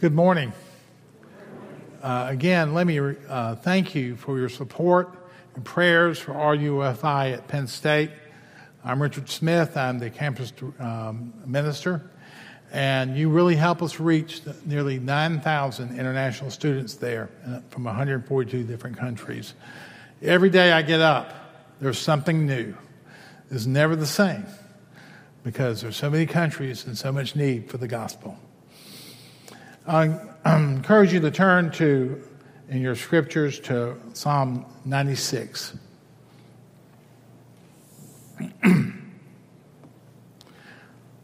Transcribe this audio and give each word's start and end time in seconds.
Good 0.00 0.14
morning. 0.14 0.52
Uh, 2.00 2.26
again, 2.30 2.72
let 2.72 2.86
me 2.86 3.00
uh, 3.00 3.56
thank 3.56 3.96
you 3.96 4.14
for 4.14 4.38
your 4.38 4.48
support 4.48 5.12
and 5.56 5.64
prayers 5.64 6.20
for 6.20 6.34
RUFI 6.34 7.32
at 7.32 7.48
Penn 7.48 7.66
State. 7.66 8.12
I'm 8.84 9.02
Richard 9.02 9.28
Smith. 9.28 9.76
I'm 9.76 9.98
the 9.98 10.08
campus 10.08 10.52
um, 10.78 11.32
minister, 11.44 12.08
and 12.70 13.16
you 13.16 13.28
really 13.28 13.56
help 13.56 13.82
us 13.82 13.98
reach 13.98 14.42
nearly 14.64 15.00
9,000 15.00 15.98
international 15.98 16.52
students 16.52 16.94
there 16.94 17.28
uh, 17.44 17.58
from 17.70 17.82
142 17.82 18.62
different 18.62 18.96
countries. 18.96 19.54
Every 20.22 20.48
day 20.48 20.70
I 20.70 20.82
get 20.82 21.00
up, 21.00 21.34
there's 21.80 21.98
something 21.98 22.46
new. 22.46 22.72
It's 23.50 23.66
never 23.66 23.96
the 23.96 24.06
same 24.06 24.46
because 25.42 25.80
there's 25.80 25.96
so 25.96 26.08
many 26.08 26.26
countries 26.26 26.86
and 26.86 26.96
so 26.96 27.10
much 27.10 27.34
need 27.34 27.68
for 27.68 27.78
the 27.78 27.88
gospel. 27.88 28.38
I 29.88 30.20
encourage 30.44 31.14
you 31.14 31.20
to 31.20 31.30
turn 31.30 31.70
to, 31.72 32.22
in 32.68 32.82
your 32.82 32.94
scriptures, 32.94 33.58
to 33.60 33.96
Psalm 34.12 34.66
96. 34.84 35.78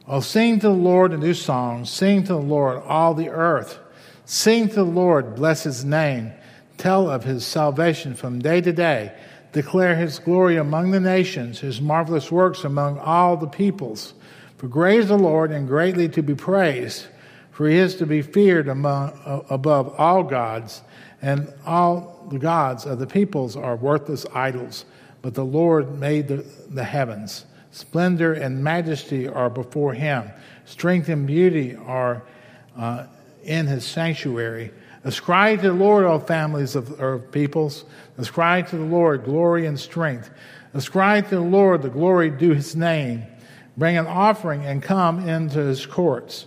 oh, 0.09 0.21
sing 0.21 0.61
to 0.61 0.69
the 0.69 0.73
Lord 0.73 1.13
a 1.13 1.19
new 1.19 1.35
song. 1.35 1.85
Sing 1.85 2.23
to 2.23 2.33
the 2.33 2.39
Lord, 2.39 2.83
all 2.87 3.13
the 3.13 3.29
earth. 3.29 3.79
Sing 4.25 4.69
to 4.69 4.77
the 4.77 4.85
Lord, 4.85 5.37
bless 5.37 5.65
his 5.65 5.85
name. 5.85 6.33
Tell 6.79 7.11
of 7.11 7.25
his 7.25 7.45
salvation 7.45 8.15
from 8.15 8.39
day 8.39 8.63
to 8.63 8.73
day. 8.73 9.13
Declare 9.53 9.97
his 9.97 10.19
glory 10.19 10.57
among 10.57 10.91
the 10.91 11.01
nations, 11.01 11.61
his 11.61 11.83
marvelous 11.83 12.33
works 12.33 12.65
among 12.65 12.99
all 12.99 13.37
the 13.37 13.47
peoples. 13.47 14.15
For 14.57 14.69
great 14.69 15.01
is 15.01 15.09
the 15.09 15.19
Lord 15.19 15.51
and 15.51 15.69
greatly 15.69 16.09
to 16.09 16.23
be 16.23 16.35
praised 16.35 17.09
for 17.55 17.69
he 17.69 17.77
is 17.77 17.95
to 17.95 18.05
be 18.05 18.21
feared 18.21 18.67
among, 18.67 19.17
above 19.49 19.95
all 19.97 20.25
gods, 20.25 20.83
and 21.23 21.55
all 21.65 22.27
the 22.29 22.39
gods 22.39 22.85
of 22.85 22.99
the 22.99 23.07
peoples 23.07 23.55
are 23.55 23.77
worthless 23.77 24.27
idols. 24.35 24.85
But 25.23 25.35
the 25.35 25.45
Lord 25.45 26.01
made 26.01 26.27
the, 26.27 26.45
the 26.69 26.83
heavens. 26.83 27.47
Splendor 27.71 28.35
and 28.35 28.63
majesty 28.63 29.29
are 29.29 29.49
before 29.49 29.95
him. 29.95 30.29
Strength 30.65 31.09
and 31.09 31.29
beauty 31.29 31.77
are 31.77 32.25
uh, 32.77 33.07
in 33.45 33.69
his 33.69 33.87
sanctuary. 33.87 34.73
Ascribe 35.05 35.61
to 35.61 35.69
the 35.69 35.75
Lord, 35.75 36.05
all 36.05 36.19
families 36.19 36.75
of, 36.75 37.01
of 37.01 37.31
peoples. 37.31 37.85
Ascribe 38.19 38.67
to 38.71 38.77
the 38.77 38.85
Lord 38.85 39.25
glory 39.25 39.67
and 39.67 39.79
strength. 39.79 40.29
Ascribe 40.73 41.29
to 41.29 41.37
the 41.37 41.41
Lord 41.41 41.83
the 41.83 41.89
glory 41.89 42.31
due 42.31 42.53
his 42.53 42.75
name. 42.75 43.23
Bring 43.77 43.97
an 43.97 44.09
offering 44.09 44.65
and 44.65 44.83
come 44.83 45.29
into 45.29 45.61
his 45.61 45.87
courts. 45.87 46.47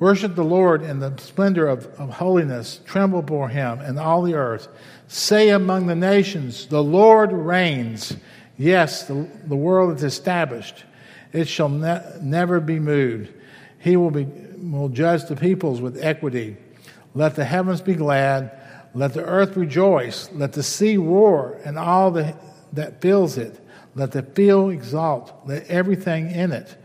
Worship 0.00 0.36
the 0.36 0.44
Lord 0.44 0.82
in 0.82 1.00
the 1.00 1.16
splendor 1.18 1.66
of, 1.66 1.86
of 1.98 2.10
holiness. 2.10 2.80
Tremble 2.84 3.22
before 3.22 3.48
him 3.48 3.80
and 3.80 3.98
all 3.98 4.22
the 4.22 4.34
earth. 4.34 4.68
Say 5.08 5.48
among 5.48 5.86
the 5.86 5.96
nations, 5.96 6.66
The 6.66 6.82
Lord 6.82 7.32
reigns. 7.32 8.16
Yes, 8.56 9.04
the, 9.04 9.28
the 9.46 9.56
world 9.56 9.96
is 9.96 10.04
established. 10.04 10.84
It 11.32 11.48
shall 11.48 11.68
ne- 11.68 12.02
never 12.20 12.60
be 12.60 12.78
moved. 12.78 13.32
He 13.80 13.96
will, 13.96 14.10
be, 14.10 14.24
will 14.56 14.88
judge 14.88 15.24
the 15.26 15.36
peoples 15.36 15.80
with 15.80 16.02
equity. 16.02 16.56
Let 17.14 17.34
the 17.34 17.44
heavens 17.44 17.80
be 17.80 17.94
glad. 17.94 18.52
Let 18.94 19.14
the 19.14 19.24
earth 19.24 19.56
rejoice. 19.56 20.30
Let 20.32 20.52
the 20.52 20.62
sea 20.62 20.96
roar 20.96 21.60
and 21.64 21.76
all 21.76 22.10
the, 22.12 22.36
that 22.72 23.00
fills 23.00 23.36
it. 23.36 23.60
Let 23.96 24.12
the 24.12 24.22
field 24.22 24.72
exalt. 24.72 25.32
Let 25.44 25.66
everything 25.66 26.30
in 26.30 26.52
it 26.52 26.76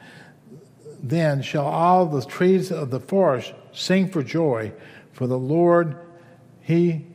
then 1.04 1.42
shall 1.42 1.68
all 1.68 2.06
the 2.06 2.26
trees 2.26 2.72
of 2.72 2.90
the 2.90 3.00
forest 3.02 3.54
sing 3.74 4.08
for 4.08 4.24
joy, 4.24 4.72
for 5.12 5.28
the 5.28 5.38
Lord, 5.38 5.98
he, 6.62 7.06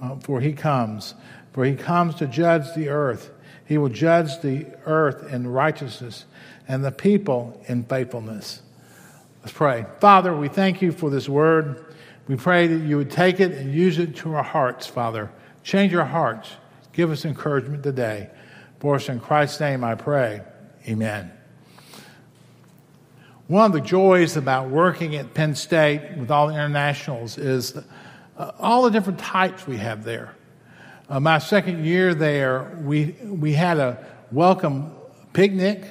uh, 0.00 0.16
for 0.16 0.40
he 0.40 0.54
comes, 0.54 1.14
for 1.52 1.66
he 1.66 1.74
comes 1.74 2.14
to 2.16 2.26
judge 2.26 2.74
the 2.74 2.88
earth. 2.88 3.30
He 3.66 3.76
will 3.76 3.90
judge 3.90 4.40
the 4.40 4.66
earth 4.86 5.30
in 5.30 5.46
righteousness 5.46 6.24
and 6.66 6.82
the 6.82 6.90
people 6.90 7.62
in 7.66 7.84
faithfulness. 7.84 8.62
Let's 9.42 9.52
pray. 9.52 9.84
Father, 10.00 10.34
we 10.34 10.48
thank 10.48 10.80
you 10.80 10.90
for 10.90 11.10
this 11.10 11.28
word. 11.28 11.84
We 12.26 12.36
pray 12.36 12.66
that 12.66 12.86
you 12.86 12.96
would 12.96 13.10
take 13.10 13.40
it 13.40 13.52
and 13.52 13.74
use 13.74 13.98
it 13.98 14.16
to 14.16 14.34
our 14.34 14.42
hearts, 14.42 14.86
Father. 14.86 15.30
Change 15.62 15.94
our 15.94 16.04
hearts. 16.04 16.50
Give 16.92 17.10
us 17.10 17.26
encouragement 17.26 17.82
today. 17.82 18.30
For 18.80 18.96
us 18.96 19.08
in 19.08 19.20
Christ's 19.20 19.60
name 19.60 19.84
I 19.84 19.96
pray. 19.96 20.40
Amen. 20.86 21.37
One 23.48 23.64
of 23.64 23.72
the 23.72 23.80
joys 23.80 24.36
about 24.36 24.68
working 24.68 25.16
at 25.16 25.32
Penn 25.32 25.54
State 25.54 26.18
with 26.18 26.30
all 26.30 26.48
the 26.48 26.52
internationals 26.52 27.38
is 27.38 27.72
the, 27.72 27.84
uh, 28.36 28.52
all 28.58 28.82
the 28.82 28.90
different 28.90 29.18
types 29.18 29.66
we 29.66 29.78
have 29.78 30.04
there. 30.04 30.34
Uh, 31.08 31.18
my 31.18 31.38
second 31.38 31.82
year 31.86 32.14
there, 32.14 32.78
we, 32.82 33.16
we 33.24 33.54
had 33.54 33.78
a 33.78 34.06
welcome 34.30 34.92
picnic, 35.32 35.82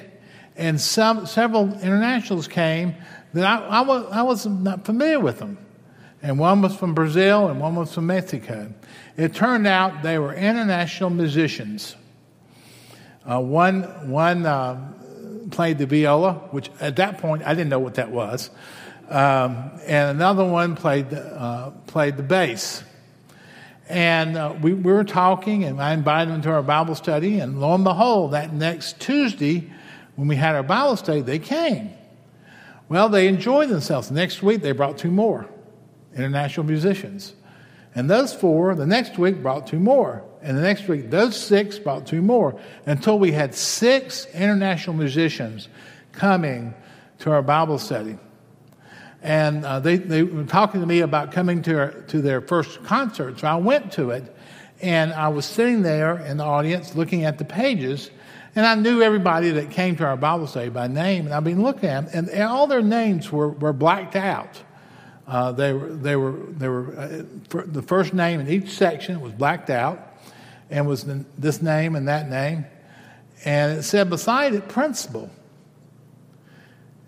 and 0.54 0.80
some, 0.80 1.26
several 1.26 1.72
internationals 1.80 2.46
came 2.46 2.94
that 3.34 3.44
I, 3.44 3.78
I, 3.78 3.80
was, 3.80 4.06
I 4.12 4.22
was 4.22 4.46
not 4.46 4.84
familiar 4.84 5.18
with 5.18 5.40
them. 5.40 5.58
And 6.22 6.38
one 6.38 6.62
was 6.62 6.76
from 6.76 6.94
Brazil 6.94 7.48
and 7.48 7.60
one 7.60 7.74
was 7.74 7.92
from 7.92 8.06
Mexico. 8.06 8.72
It 9.16 9.34
turned 9.34 9.66
out 9.66 10.04
they 10.04 10.20
were 10.20 10.32
international 10.32 11.10
musicians. 11.10 11.96
Uh, 13.28 13.40
one 13.40 13.82
one 14.08 14.46
uh, 14.46 14.92
played 15.58 15.76
the 15.76 15.86
viola, 15.86 16.34
which 16.52 16.70
at 16.78 16.94
that 16.94 17.18
point 17.18 17.42
I 17.44 17.52
didn't 17.52 17.68
know 17.68 17.80
what 17.80 17.94
that 17.94 18.12
was. 18.12 18.48
Um, 19.08 19.72
and 19.88 20.10
another 20.10 20.44
one 20.44 20.76
played 20.76 21.10
the, 21.10 21.20
uh, 21.20 21.70
played 21.88 22.16
the 22.16 22.22
bass. 22.22 22.84
And 23.88 24.36
uh, 24.36 24.54
we, 24.62 24.72
we 24.72 24.92
were 24.92 25.02
talking, 25.02 25.64
and 25.64 25.82
I 25.82 25.94
invited 25.94 26.32
them 26.32 26.42
to 26.42 26.52
our 26.52 26.62
Bible 26.62 26.94
study. 26.94 27.40
And 27.40 27.60
lo 27.60 27.74
and 27.74 27.82
behold, 27.82 28.34
that 28.34 28.52
next 28.52 29.00
Tuesday, 29.00 29.68
when 30.14 30.28
we 30.28 30.36
had 30.36 30.54
our 30.54 30.62
Bible 30.62 30.96
study, 30.96 31.22
they 31.22 31.40
came. 31.40 31.90
Well, 32.88 33.08
they 33.08 33.26
enjoyed 33.26 33.68
themselves. 33.68 34.12
Next 34.12 34.44
week, 34.44 34.62
they 34.62 34.70
brought 34.70 34.96
two 34.96 35.10
more 35.10 35.48
international 36.14 36.66
musicians. 36.66 37.34
And 37.96 38.08
those 38.08 38.32
four, 38.32 38.76
the 38.76 38.86
next 38.86 39.18
week, 39.18 39.42
brought 39.42 39.66
two 39.66 39.80
more. 39.80 40.22
And 40.42 40.56
the 40.56 40.62
next 40.62 40.88
week, 40.88 41.10
those 41.10 41.36
six 41.36 41.78
brought 41.78 42.06
two 42.06 42.22
more 42.22 42.58
until 42.86 43.18
we 43.18 43.32
had 43.32 43.54
six 43.54 44.26
international 44.34 44.94
musicians 44.96 45.68
coming 46.12 46.74
to 47.20 47.30
our 47.30 47.42
Bible 47.42 47.78
study. 47.78 48.18
And 49.22 49.64
uh, 49.64 49.80
they, 49.80 49.96
they 49.96 50.22
were 50.22 50.44
talking 50.44 50.80
to 50.80 50.86
me 50.86 51.00
about 51.00 51.32
coming 51.32 51.62
to, 51.62 51.78
our, 51.78 51.90
to 51.90 52.20
their 52.20 52.40
first 52.40 52.82
concert. 52.84 53.40
So 53.40 53.48
I 53.48 53.56
went 53.56 53.92
to 53.92 54.10
it, 54.10 54.34
and 54.80 55.12
I 55.12 55.28
was 55.28 55.44
sitting 55.44 55.82
there 55.82 56.18
in 56.18 56.36
the 56.36 56.44
audience 56.44 56.94
looking 56.94 57.24
at 57.24 57.38
the 57.38 57.44
pages, 57.44 58.10
and 58.54 58.64
I 58.64 58.76
knew 58.76 59.02
everybody 59.02 59.50
that 59.50 59.70
came 59.70 59.96
to 59.96 60.04
our 60.04 60.16
Bible 60.16 60.46
study 60.46 60.68
by 60.68 60.86
name. 60.86 61.26
And 61.26 61.34
I've 61.34 61.44
been 61.44 61.62
looking 61.62 61.88
at 61.88 62.12
them, 62.12 62.28
and 62.32 62.42
all 62.42 62.68
their 62.68 62.82
names 62.82 63.32
were, 63.32 63.48
were 63.48 63.72
blacked 63.72 64.14
out. 64.14 64.62
Uh, 65.26 65.52
they 65.52 65.72
were, 65.72 65.88
they 65.88 66.16
were, 66.16 66.32
they 66.32 66.68
were 66.68 66.98
uh, 66.98 67.22
the 67.66 67.82
first 67.82 68.14
name 68.14 68.40
in 68.40 68.48
each 68.48 68.70
section 68.70 69.20
was 69.20 69.32
blacked 69.32 69.68
out 69.68 70.07
and 70.70 70.86
was 70.86 71.04
this 71.38 71.62
name 71.62 71.96
and 71.96 72.08
that 72.08 72.28
name. 72.28 72.66
And 73.44 73.78
it 73.78 73.82
said 73.82 74.10
beside 74.10 74.54
it, 74.54 74.68
principal. 74.68 75.30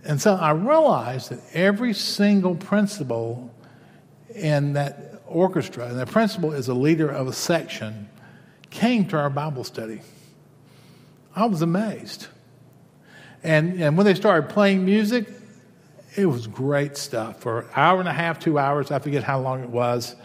And 0.04 0.20
so 0.20 0.34
I 0.34 0.52
realized 0.52 1.30
that 1.30 1.40
every 1.52 1.92
single 1.92 2.54
principal 2.54 3.52
in 4.34 4.74
that 4.74 5.22
orchestra, 5.26 5.86
and 5.88 5.98
the 5.98 6.06
principal 6.06 6.52
is 6.52 6.68
a 6.68 6.74
leader 6.74 7.08
of 7.08 7.28
a 7.28 7.32
section, 7.32 8.08
came 8.70 9.06
to 9.08 9.18
our 9.18 9.30
Bible 9.30 9.64
study. 9.64 10.00
I 11.34 11.46
was 11.46 11.62
amazed. 11.62 12.28
And, 13.42 13.80
and 13.80 13.96
when 13.96 14.06
they 14.06 14.14
started 14.14 14.50
playing 14.50 14.84
music, 14.84 15.28
it 16.16 16.26
was 16.26 16.46
great 16.46 16.96
stuff. 16.96 17.40
For 17.40 17.60
an 17.60 17.68
hour 17.76 18.00
and 18.00 18.08
a 18.08 18.12
half, 18.12 18.38
two 18.38 18.58
hours, 18.58 18.90
I 18.90 18.98
forget 18.98 19.22
how 19.22 19.40
long 19.40 19.62
it 19.62 19.70
was 19.70 20.16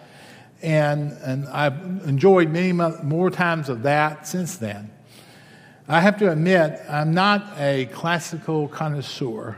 and, 0.61 1.11
and 1.23 1.47
I've 1.47 1.73
enjoyed 2.07 2.49
many 2.49 2.71
more 2.71 3.29
times 3.29 3.69
of 3.69 3.83
that 3.83 4.27
since 4.27 4.57
then. 4.57 4.91
I 5.87 6.01
have 6.01 6.17
to 6.17 6.31
admit, 6.31 6.79
I'm 6.89 7.13
not 7.13 7.59
a 7.59 7.85
classical 7.87 8.67
connoisseur. 8.67 9.57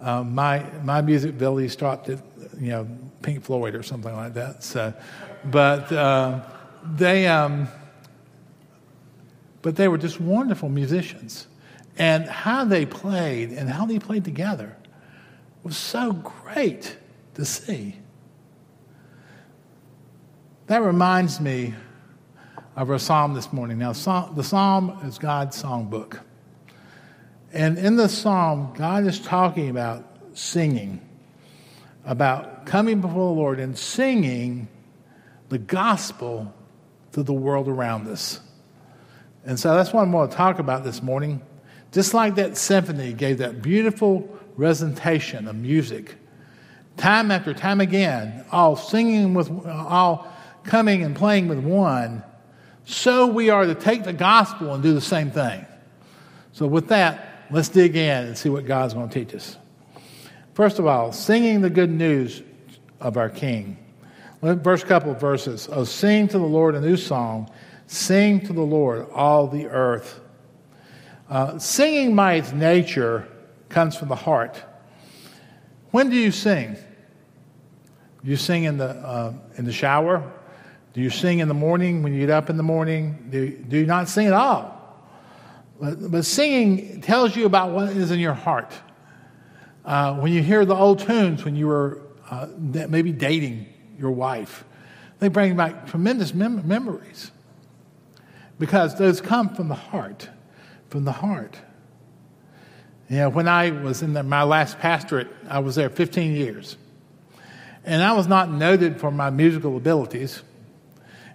Uh, 0.00 0.22
my, 0.22 0.64
my 0.82 1.02
music 1.02 1.30
ability 1.30 1.68
stopped 1.68 2.08
at, 2.08 2.20
you 2.58 2.70
know, 2.70 2.88
Pink 3.20 3.44
Floyd 3.44 3.74
or 3.74 3.82
something 3.82 4.14
like 4.14 4.34
that. 4.34 4.62
So, 4.62 4.94
but 5.44 5.92
uh, 5.92 6.40
they, 6.94 7.26
um, 7.26 7.68
but 9.60 9.76
they 9.76 9.88
were 9.88 9.98
just 9.98 10.20
wonderful 10.20 10.68
musicians, 10.68 11.46
and 11.98 12.24
how 12.26 12.64
they 12.64 12.86
played 12.86 13.50
and 13.50 13.68
how 13.68 13.84
they 13.84 13.98
played 13.98 14.24
together 14.24 14.76
was 15.62 15.76
so 15.76 16.12
great 16.12 16.96
to 17.34 17.44
see. 17.44 17.96
That 20.68 20.82
reminds 20.82 21.40
me 21.40 21.72
of 22.76 22.90
our 22.90 22.98
psalm 22.98 23.32
this 23.32 23.54
morning. 23.54 23.78
Now, 23.78 23.94
the 23.94 24.42
psalm 24.42 25.00
is 25.06 25.16
God's 25.16 25.62
songbook. 25.62 26.20
And 27.54 27.78
in 27.78 27.96
the 27.96 28.06
psalm, 28.06 28.74
God 28.76 29.06
is 29.06 29.18
talking 29.18 29.70
about 29.70 30.04
singing. 30.34 31.00
about 32.08 32.64
coming 32.64 33.00
before 33.02 33.34
the 33.34 33.40
Lord 33.40 33.60
and 33.60 33.76
singing 33.78 34.66
the 35.50 35.58
gospel 35.58 36.52
to 37.12 37.22
the 37.22 37.34
world 37.34 37.68
around 37.68 38.08
us. 38.08 38.40
And 39.44 39.60
so 39.60 39.74
that's 39.74 39.92
what 39.92 40.02
I'm 40.02 40.10
going 40.10 40.28
to 40.30 40.34
talk 40.34 40.58
about 40.58 40.84
this 40.84 41.02
morning. 41.02 41.42
Just 41.92 42.14
like 42.14 42.34
that 42.36 42.56
symphony 42.56 43.12
gave 43.12 43.38
that 43.38 43.60
beautiful 43.60 44.38
representation 44.56 45.48
of 45.48 45.56
music, 45.56 46.16
time 46.96 47.30
after 47.30 47.52
time 47.52 47.80
again, 47.80 48.44
all 48.50 48.74
singing 48.74 49.34
with, 49.34 49.50
all 49.66 50.26
coming 50.64 51.02
and 51.02 51.14
playing 51.14 51.48
with 51.48 51.58
one, 51.58 52.22
so 52.84 53.26
we 53.26 53.50
are 53.50 53.66
to 53.66 53.74
take 53.74 54.04
the 54.04 54.12
gospel 54.12 54.74
and 54.74 54.82
do 54.82 54.94
the 54.94 55.00
same 55.00 55.30
thing. 55.30 55.66
So, 56.52 56.66
with 56.66 56.88
that, 56.88 57.46
let's 57.50 57.68
dig 57.68 57.96
in 57.96 58.26
and 58.26 58.38
see 58.38 58.48
what 58.48 58.66
God's 58.66 58.94
going 58.94 59.08
to 59.08 59.24
teach 59.24 59.34
us. 59.34 59.56
First 60.54 60.78
of 60.78 60.86
all, 60.86 61.12
singing 61.12 61.60
the 61.60 61.70
good 61.70 61.90
news 61.90 62.42
of 63.00 63.16
our 63.16 63.28
King. 63.28 63.76
First 64.40 64.86
couple 64.86 65.10
of 65.10 65.20
verses. 65.20 65.68
Oh, 65.70 65.84
sing 65.84 66.28
to 66.28 66.38
the 66.38 66.44
Lord 66.44 66.74
a 66.74 66.80
new 66.80 66.96
song. 66.96 67.50
Sing 67.86 68.40
to 68.46 68.52
the 68.52 68.62
Lord, 68.62 69.08
all 69.10 69.46
the 69.46 69.66
earth. 69.66 70.20
Uh, 71.28 71.58
singing 71.58 72.14
by 72.16 72.34
its 72.34 72.52
nature 72.52 73.28
comes 73.68 73.96
from 73.96 74.08
the 74.08 74.16
heart. 74.16 74.62
When 75.90 76.10
do 76.10 76.16
you 76.16 76.30
sing? 76.30 76.76
You 78.22 78.36
sing 78.36 78.64
in 78.64 78.78
the, 78.78 78.88
uh, 78.88 79.32
in 79.56 79.64
the 79.64 79.72
shower? 79.72 80.32
Do 80.94 81.00
you 81.00 81.10
sing 81.10 81.38
in 81.40 81.48
the 81.48 81.54
morning 81.54 82.02
when 82.02 82.12
you 82.12 82.20
get 82.20 82.30
up 82.30 82.50
in 82.50 82.56
the 82.56 82.62
morning? 82.62 83.28
Do, 83.30 83.50
do 83.50 83.78
you 83.78 83.86
not 83.86 84.08
sing 84.08 84.26
at 84.26 84.32
all? 84.32 84.74
But, 85.80 86.10
but 86.10 86.24
singing 86.24 87.00
tells 87.00 87.36
you 87.36 87.46
about 87.46 87.70
what 87.72 87.90
is 87.90 88.10
in 88.10 88.18
your 88.18 88.34
heart. 88.34 88.72
Uh, 89.84 90.16
when 90.16 90.32
you 90.32 90.42
hear 90.42 90.64
the 90.64 90.74
old 90.74 90.98
tunes 90.98 91.44
when 91.44 91.56
you 91.56 91.66
were 91.66 92.02
uh, 92.30 92.48
maybe 92.58 93.12
dating 93.12 93.66
your 93.98 94.10
wife, 94.10 94.64
they 95.18 95.28
bring 95.28 95.56
back 95.56 95.86
tremendous 95.86 96.34
mem- 96.34 96.66
memories 96.66 97.30
because 98.58 98.98
those 98.98 99.20
come 99.20 99.54
from 99.54 99.68
the 99.68 99.74
heart, 99.74 100.28
from 100.88 101.04
the 101.04 101.12
heart. 101.12 101.56
You 103.08 103.16
know, 103.16 103.28
when 103.30 103.48
I 103.48 103.70
was 103.70 104.02
in 104.02 104.12
the, 104.12 104.22
my 104.22 104.42
last 104.42 104.78
pastorate, 104.78 105.28
I 105.48 105.60
was 105.60 105.76
there 105.76 105.88
15 105.88 106.32
years. 106.32 106.76
And 107.84 108.02
I 108.02 108.12
was 108.12 108.26
not 108.26 108.50
noted 108.50 109.00
for 109.00 109.10
my 109.10 109.30
musical 109.30 109.76
abilities. 109.76 110.42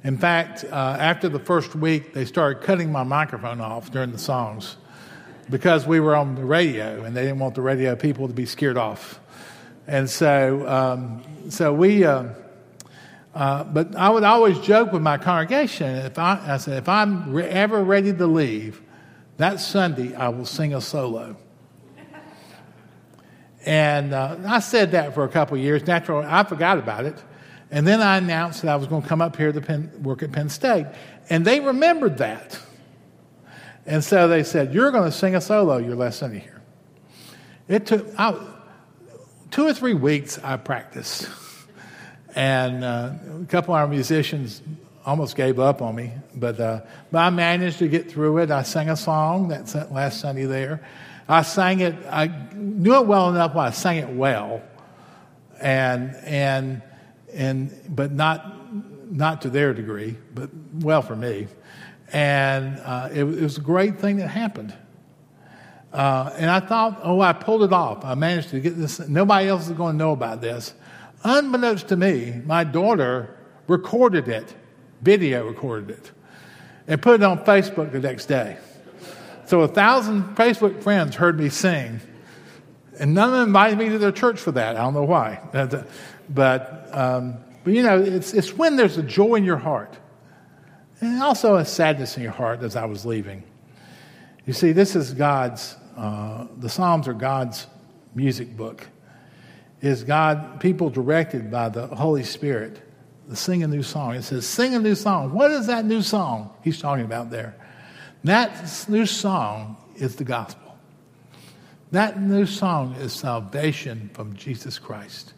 In 0.04 0.18
fact, 0.18 0.66
uh, 0.66 0.98
after 1.00 1.30
the 1.30 1.40
first 1.40 1.76
week, 1.76 2.14
they 2.14 2.26
started 2.26 2.62
cutting 2.62 2.92
my 2.92 3.04
microphone 3.04 3.62
off 3.62 3.90
during 3.90 4.12
the 4.12 4.18
songs 4.18 4.76
because 5.50 5.88
we 5.88 6.02
were 6.02 6.16
on 6.16 6.36
the 6.36 6.44
radio 6.44 7.04
and 7.04 7.16
they 7.16 7.24
didn't 7.24 7.40
want 7.40 7.56
the 7.56 7.62
radio 7.62 7.96
people 7.96 8.28
to 8.28 8.34
be 8.34 8.46
scared 8.46 8.78
off. 8.78 9.22
And 9.88 10.10
so, 10.10 10.68
um, 10.68 11.24
so 11.50 11.74
we, 11.74 12.04
uh, 12.04 12.26
uh, 13.34 13.64
but 13.64 13.96
I 13.96 14.10
would 14.10 14.24
always 14.24 14.60
joke 14.60 14.92
with 14.92 15.02
my 15.02 15.18
congregation. 15.18 15.96
If 15.96 16.20
I, 16.20 16.42
I 16.46 16.58
said, 16.58 16.78
if 16.78 16.90
I'm 16.90 17.34
re- 17.34 17.46
ever 17.46 17.82
ready 17.82 18.14
to 18.14 18.28
leave, 18.28 18.82
that 19.38 19.62
Sunday 19.62 20.14
I 20.16 20.30
will 20.30 20.46
sing 20.46 20.74
a 20.74 20.82
solo. 20.82 21.38
and 23.66 24.14
uh, 24.14 24.38
I 24.46 24.60
said 24.60 24.92
that 24.92 25.14
for 25.14 25.24
a 25.24 25.30
couple 25.30 25.58
years. 25.58 25.88
Naturally, 25.88 26.26
I 26.28 26.44
forgot 26.44 26.78
about 26.78 27.06
it. 27.06 27.22
And 27.74 27.88
then 27.88 28.04
I 28.04 28.18
announced 28.18 28.62
that 28.62 28.72
I 28.72 28.76
was 28.76 28.86
going 28.86 29.02
to 29.02 29.08
come 29.08 29.20
up 29.20 29.36
here 29.36 29.52
to 29.52 29.60
Penn, 29.60 29.92
work 30.04 30.22
at 30.22 30.32
Penn 30.32 30.48
State. 30.48 30.86
And 31.28 31.44
they 31.44 31.60
remembered 31.60 32.20
that. 32.20 32.60
And 33.88 34.04
so 34.04 34.28
they 34.28 34.44
said, 34.44 34.76
You're 34.76 34.92
going 34.92 35.10
to 35.10 35.12
sing 35.12 35.36
a 35.36 35.42
solo 35.42 35.78
your 35.78 35.96
last 35.96 36.20
Sunday 36.20 36.38
here. 36.38 36.62
It 37.68 37.88
took 37.88 38.08
I, 38.20 38.40
two 39.50 39.66
or 39.66 39.74
three 39.74 39.96
weeks 39.96 40.38
I 40.38 40.56
practiced. 40.58 41.28
And 42.36 42.84
uh, 42.84 43.14
a 43.42 43.46
couple 43.46 43.74
of 43.74 43.80
our 43.80 43.88
musicians 43.88 44.62
almost 45.04 45.36
gave 45.36 45.60
up 45.60 45.82
on 45.82 45.96
me, 45.96 46.12
but, 46.36 46.60
uh, 46.60 46.82
but 47.12 47.18
I 47.18 47.32
managed 47.32 47.80
to 47.80 47.88
get 47.88 48.10
through 48.10 48.38
it. 48.38 48.52
I 48.52 48.62
sang 48.62 48.92
a 48.92 48.96
song 48.96 49.48
that 49.48 49.92
last 49.92 50.22
Sunday 50.22 50.46
there. 50.46 50.86
I 51.28 51.42
sang 51.42 51.80
it, 51.80 51.96
I 52.08 52.28
knew 52.54 52.96
it 52.98 53.08
well 53.08 53.30
enough, 53.32 53.56
I 53.56 53.72
sang 53.72 53.98
it 53.98 54.10
well. 54.10 54.62
And, 55.60 56.16
and 56.24 56.84
and 57.34 57.72
but 57.90 58.12
not 58.12 58.54
not 59.12 59.42
to 59.44 59.50
their 59.50 59.74
degree, 59.74 60.18
but 60.34 60.50
well 60.74 61.02
for 61.02 61.16
me. 61.16 61.48
And 62.12 62.80
uh, 62.80 63.10
it, 63.12 63.24
it, 63.24 63.42
was 63.42 63.58
a 63.58 63.62
great 63.62 64.00
thing 64.00 64.18
that 64.18 64.28
happened. 64.28 64.74
Uh, 65.92 66.32
and 66.38 66.50
I 66.50 66.60
thought, 66.60 67.00
oh, 67.04 67.22
I 67.22 67.34
pulled 67.34 67.64
it 67.64 67.74
off. 67.74 68.04
I 68.04 68.16
managed 68.16 68.50
to 68.50 68.60
get 68.60 68.78
this. 68.78 69.00
Nobody 69.00 69.48
else 69.48 69.68
is 69.68 69.74
going 69.74 69.94
to 69.94 69.98
know 69.98 70.12
about 70.12 70.42
this. 70.42 70.74
Unbeknownst 71.24 71.88
to 71.90 71.96
me, 71.96 72.42
my 72.46 72.64
daughter 72.64 73.38
recorded 73.68 74.28
it, 74.28 74.54
video 75.02 75.48
recorded 75.48 75.92
it, 75.92 76.12
and 76.88 77.02
put 77.02 77.16
it 77.16 77.24
on 77.24 77.40
Facebook 77.46 77.92
the 77.92 78.00
next 78.00 78.26
day. 78.26 78.58
So 79.46 79.62
a 79.62 79.68
thousand 79.68 80.36
Facebook 80.36 80.82
friends 80.82 81.16
heard 81.16 81.40
me 81.40 81.50
sing, 81.50 82.00
and 83.00 83.14
none 83.14 83.30
of 83.30 83.40
them 83.40 83.50
invited 83.50 83.78
me 83.78 83.90
to 83.90 83.98
their 83.98 84.12
church 84.12 84.40
for 84.40 84.52
that. 84.54 84.76
I 84.76 84.82
don't 84.82 84.94
know 84.94 85.04
why. 85.04 85.40
But, 86.34 86.90
um, 86.92 87.38
but 87.64 87.74
you 87.74 87.84
know, 87.84 88.02
it's, 88.02 88.34
it's 88.34 88.54
when 88.54 88.76
there's 88.76 88.98
a 88.98 89.04
joy 89.04 89.36
in 89.36 89.44
your 89.44 89.58
heart 89.58 89.98
and 91.00 91.22
also 91.22 91.58
a 91.58 91.66
sadness 91.66 92.18
in 92.18 92.24
your 92.24 92.32
heart 92.32 92.64
as 92.64 92.76
I 92.76 92.86
was 92.86 93.06
leaving. 93.06 93.44
You 94.46 94.54
see, 94.54 94.72
this 94.72 94.96
is 94.96 95.14
God's, 95.14 95.76
uh, 95.96 96.48
the 96.58 96.70
Psalms 96.70 97.08
are 97.08 97.14
God's 97.14 97.68
music 98.16 98.56
book. 98.56 98.88
Is 99.82 100.04
God, 100.04 100.62
people 100.62 100.90
directed 100.90 101.52
by 101.52 101.70
the 101.70 101.88
Holy 101.88 102.24
Spirit 102.24 102.82
to 103.30 103.36
sing 103.36 103.64
a 103.64 103.68
new 103.68 103.84
song. 103.84 104.16
It 104.16 104.24
says, 104.24 104.46
sing 104.46 104.76
a 104.76 104.80
new 104.80 104.96
song. 104.96 105.34
What 105.34 105.52
is 105.52 105.68
that 105.68 105.86
new 105.86 106.02
song 106.02 106.54
he's 106.64 106.80
talking 106.80 107.04
about 107.04 107.30
there? 107.30 107.56
That 108.24 108.90
new 108.90 109.06
song 109.06 109.76
is 109.96 110.16
the 110.16 110.24
gospel. 110.24 110.78
That 111.92 112.20
new 112.20 112.46
song 112.46 112.96
is 112.96 113.12
salvation 113.12 114.10
from 114.14 114.36
Jesus 114.36 114.80
Christ. 114.80 115.34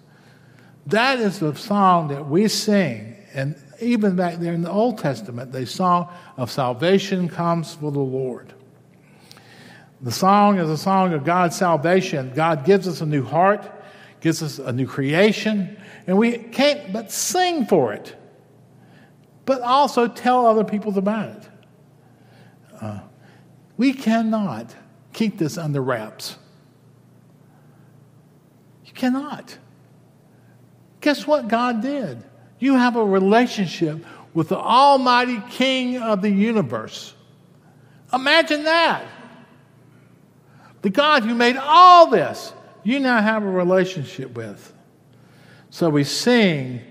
That 0.88 1.20
is 1.20 1.40
the 1.40 1.56
song 1.56 2.10
that 2.10 2.28
we 2.28 2.48
sing. 2.48 3.16
And 3.34 3.56
even 3.82 4.16
back 4.16 4.36
there 4.36 4.54
in 4.54 4.62
the 4.62 4.72
Old 4.72 4.98
Testament, 4.98 5.52
the 5.52 5.66
song 5.66 6.10
of 6.38 6.52
salvation 6.52 7.28
comes 7.28 7.74
for 7.74 7.92
the 7.92 8.00
Lord. 8.00 8.54
The 10.02 10.12
song 10.12 10.60
is 10.60 10.70
a 10.70 10.78
song 10.78 11.14
of 11.14 11.24
God's 11.24 11.56
salvation. 11.56 12.32
God 12.36 12.66
gives 12.66 12.88
us 12.88 13.02
a 13.02 13.06
new 13.06 13.24
heart, 13.24 13.70
gives 14.22 14.44
us 14.44 14.60
a 14.60 14.72
new 14.72 14.86
creation, 14.86 15.78
and 16.06 16.18
we 16.18 16.38
can't 16.38 16.94
but 16.94 17.12
sing 17.12 17.66
for 17.66 17.94
it, 17.94 18.16
but 19.46 19.62
also 19.62 20.08
tell 20.08 20.46
other 20.46 20.64
people 20.64 20.98
about 20.98 21.30
it. 21.30 21.50
Uh, 22.80 23.00
we 23.78 23.94
cannot 23.94 24.76
keep 25.14 25.38
this 25.38 25.58
under 25.58 25.82
wraps. 25.82 26.38
You 28.86 28.94
cannot. 28.94 29.58
Guess 31.06 31.28
what 31.28 31.48
God 31.48 31.84
did? 31.84 32.24
You 32.58 32.78
have 32.78 32.96
a 32.96 33.06
relationship 33.06 34.04
with 34.34 34.50
the 34.50 34.58
Almighty 34.58 35.40
King 35.52 36.02
of 36.02 36.24
the 36.24 36.32
universe. 36.32 37.14
Imagine 38.12 38.64
that. 38.64 39.06
The 40.82 40.90
God 40.90 41.24
who 41.24 41.36
made 41.36 41.58
all 41.58 42.08
this, 42.08 42.54
you 42.84 43.00
now 43.00 43.22
have 43.22 43.44
a 43.44 43.48
relationship 43.48 44.36
with. 44.36 44.74
So 45.70 45.92
we 45.92 46.04
sing 46.04 46.82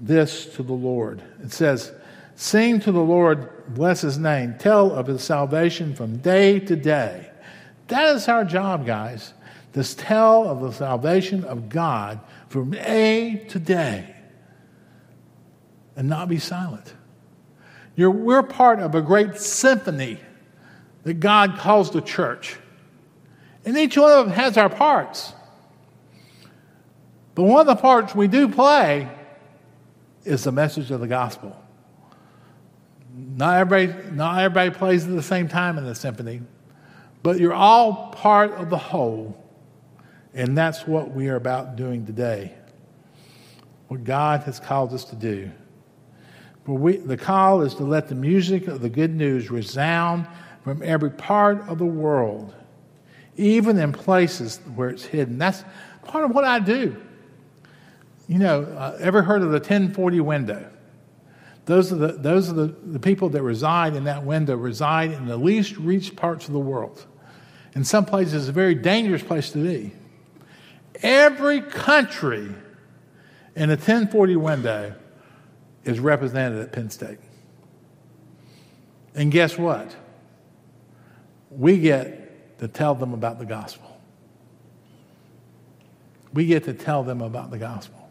this 0.00 0.44
to 0.56 0.62
the 0.62 0.74
Lord. 0.74 1.22
It 1.42 1.50
says, 1.50 1.92
Sing 2.34 2.78
to 2.80 2.92
the 2.92 3.00
Lord, 3.00 3.48
bless 3.68 4.02
his 4.02 4.18
name, 4.18 4.56
tell 4.58 4.92
of 4.92 5.06
his 5.06 5.24
salvation 5.24 5.94
from 5.94 6.18
day 6.18 6.60
to 6.60 6.76
day. 6.76 7.30
That 7.88 8.16
is 8.16 8.28
our 8.28 8.44
job, 8.44 8.84
guys. 8.84 9.32
To 9.72 9.96
tell 9.96 10.46
of 10.46 10.60
the 10.60 10.72
salvation 10.72 11.42
of 11.44 11.70
God 11.70 12.20
from 12.48 12.74
A 12.74 13.44
to 13.48 13.58
day 13.58 14.14
and 15.96 16.08
not 16.08 16.28
be 16.28 16.38
silent. 16.38 16.94
You're, 17.96 18.10
we're 18.10 18.42
part 18.42 18.78
of 18.78 18.94
a 18.94 19.00
great 19.00 19.36
symphony 19.36 20.20
that 21.04 21.14
God 21.14 21.58
calls 21.58 21.90
the 21.90 22.02
church. 22.02 22.58
And 23.64 23.76
each 23.76 23.96
one 23.96 24.12
of 24.12 24.26
them 24.26 24.34
has 24.34 24.56
our 24.56 24.68
parts. 24.68 25.32
But 27.34 27.44
one 27.44 27.60
of 27.60 27.66
the 27.66 27.80
parts 27.80 28.14
we 28.14 28.28
do 28.28 28.48
play 28.48 29.08
is 30.24 30.44
the 30.44 30.52
message 30.52 30.90
of 30.90 31.00
the 31.00 31.06
gospel. 31.06 31.56
Not 33.14 33.56
everybody, 33.56 34.10
not 34.10 34.40
everybody 34.40 34.70
plays 34.70 35.04
at 35.04 35.14
the 35.14 35.22
same 35.22 35.48
time 35.48 35.78
in 35.78 35.84
the 35.84 35.94
symphony, 35.94 36.42
but 37.22 37.38
you're 37.38 37.54
all 37.54 38.10
part 38.10 38.52
of 38.52 38.68
the 38.68 38.76
whole. 38.76 39.42
And 40.34 40.56
that's 40.56 40.86
what 40.86 41.12
we 41.12 41.28
are 41.28 41.36
about 41.36 41.76
doing 41.76 42.06
today. 42.06 42.54
What 43.88 44.04
God 44.04 44.42
has 44.42 44.60
called 44.60 44.92
us 44.92 45.04
to 45.04 45.16
do. 45.16 45.50
But 46.64 46.74
we, 46.74 46.96
the 46.96 47.16
call 47.16 47.62
is 47.62 47.74
to 47.76 47.84
let 47.84 48.08
the 48.08 48.16
music 48.16 48.66
of 48.66 48.80
the 48.80 48.88
good 48.88 49.14
news 49.14 49.50
resound 49.50 50.26
from 50.64 50.82
every 50.82 51.10
part 51.10 51.60
of 51.68 51.78
the 51.78 51.86
world, 51.86 52.52
even 53.36 53.78
in 53.78 53.92
places 53.92 54.58
where 54.74 54.88
it's 54.88 55.04
hidden. 55.04 55.38
That's 55.38 55.62
part 56.02 56.24
of 56.24 56.32
what 56.32 56.44
I 56.44 56.58
do. 56.58 56.96
you 58.26 58.38
know, 58.38 58.64
uh, 58.64 58.98
ever 59.00 59.22
heard 59.22 59.42
of 59.42 59.50
the 59.50 59.58
1040 59.58 60.20
window? 60.20 60.68
Those 61.66 61.92
are, 61.92 61.96
the, 61.96 62.12
those 62.12 62.50
are 62.50 62.54
the, 62.54 62.66
the 62.66 62.98
people 62.98 63.28
that 63.30 63.42
reside 63.42 63.94
in 63.94 64.04
that 64.04 64.24
window, 64.24 64.56
reside 64.56 65.12
in 65.12 65.26
the 65.26 65.36
least 65.36 65.76
reached 65.76 66.16
parts 66.16 66.48
of 66.48 66.52
the 66.52 66.60
world. 66.60 67.06
In 67.74 67.84
some 67.84 68.04
places, 68.04 68.34
it's 68.34 68.48
a 68.48 68.52
very 68.52 68.74
dangerous 68.74 69.22
place 69.22 69.50
to 69.50 69.58
be. 69.58 69.92
Every 71.02 71.60
country 71.60 72.54
in 73.54 73.68
the 73.68 73.76
1040 73.76 74.36
window 74.36 74.94
is 75.84 76.00
represented 76.00 76.60
at 76.60 76.72
Penn 76.72 76.90
State. 76.90 77.18
And 79.14 79.32
guess 79.32 79.56
what? 79.56 79.94
We 81.50 81.78
get 81.78 82.58
to 82.58 82.68
tell 82.68 82.94
them 82.94 83.14
about 83.14 83.38
the 83.38 83.46
gospel. 83.46 83.98
We 86.32 86.46
get 86.46 86.64
to 86.64 86.74
tell 86.74 87.02
them 87.02 87.22
about 87.22 87.50
the 87.50 87.58
gospel. 87.58 88.10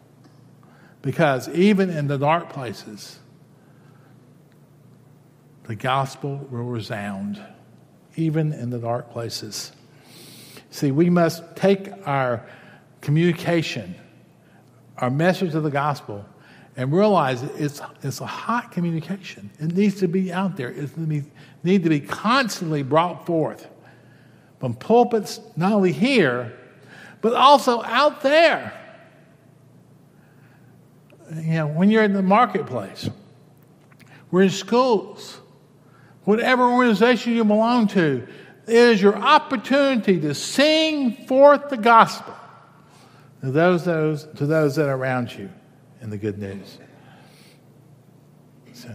Because 1.02 1.48
even 1.50 1.90
in 1.90 2.08
the 2.08 2.18
dark 2.18 2.50
places, 2.50 3.20
the 5.64 5.76
gospel 5.76 6.46
will 6.50 6.64
resound, 6.64 7.40
even 8.16 8.52
in 8.52 8.70
the 8.70 8.78
dark 8.78 9.10
places. 9.10 9.72
See, 10.70 10.90
we 10.90 11.10
must 11.10 11.42
take 11.54 11.88
our 12.06 12.44
communication, 13.06 13.94
our 14.98 15.10
message 15.10 15.54
of 15.54 15.62
the 15.62 15.70
gospel, 15.70 16.26
and 16.76 16.92
realize 16.92 17.40
it's, 17.44 17.80
it's 18.02 18.20
a 18.20 18.26
hot 18.26 18.72
communication. 18.72 19.48
It 19.60 19.76
needs 19.76 20.00
to 20.00 20.08
be 20.08 20.32
out 20.32 20.56
there. 20.56 20.70
It 20.70 20.90
needs 20.98 21.84
to 21.84 21.88
be 21.88 22.00
constantly 22.00 22.82
brought 22.82 23.24
forth 23.24 23.68
from 24.58 24.74
pulpits, 24.74 25.38
not 25.56 25.70
only 25.70 25.92
here, 25.92 26.52
but 27.20 27.32
also 27.32 27.80
out 27.84 28.22
there. 28.22 28.72
You 31.36 31.52
know, 31.52 31.66
when 31.68 31.90
you're 31.90 32.02
in 32.02 32.12
the 32.12 32.22
marketplace, 32.22 33.08
we're 34.32 34.42
in 34.42 34.50
schools, 34.50 35.38
whatever 36.24 36.64
organization 36.64 37.34
you 37.34 37.44
belong 37.44 37.86
to, 37.86 38.26
it 38.66 38.74
is 38.74 39.00
your 39.00 39.14
opportunity 39.14 40.18
to 40.22 40.34
sing 40.34 41.24
forth 41.28 41.68
the 41.68 41.76
gospel 41.76 42.34
to 43.40 43.50
those, 43.50 43.84
those, 43.84 44.24
to 44.36 44.46
those 44.46 44.76
that 44.76 44.88
are 44.88 44.96
around 44.96 45.32
you 45.32 45.50
in 46.00 46.10
the 46.10 46.18
good 46.18 46.38
news. 46.38 46.78
So, 48.72 48.90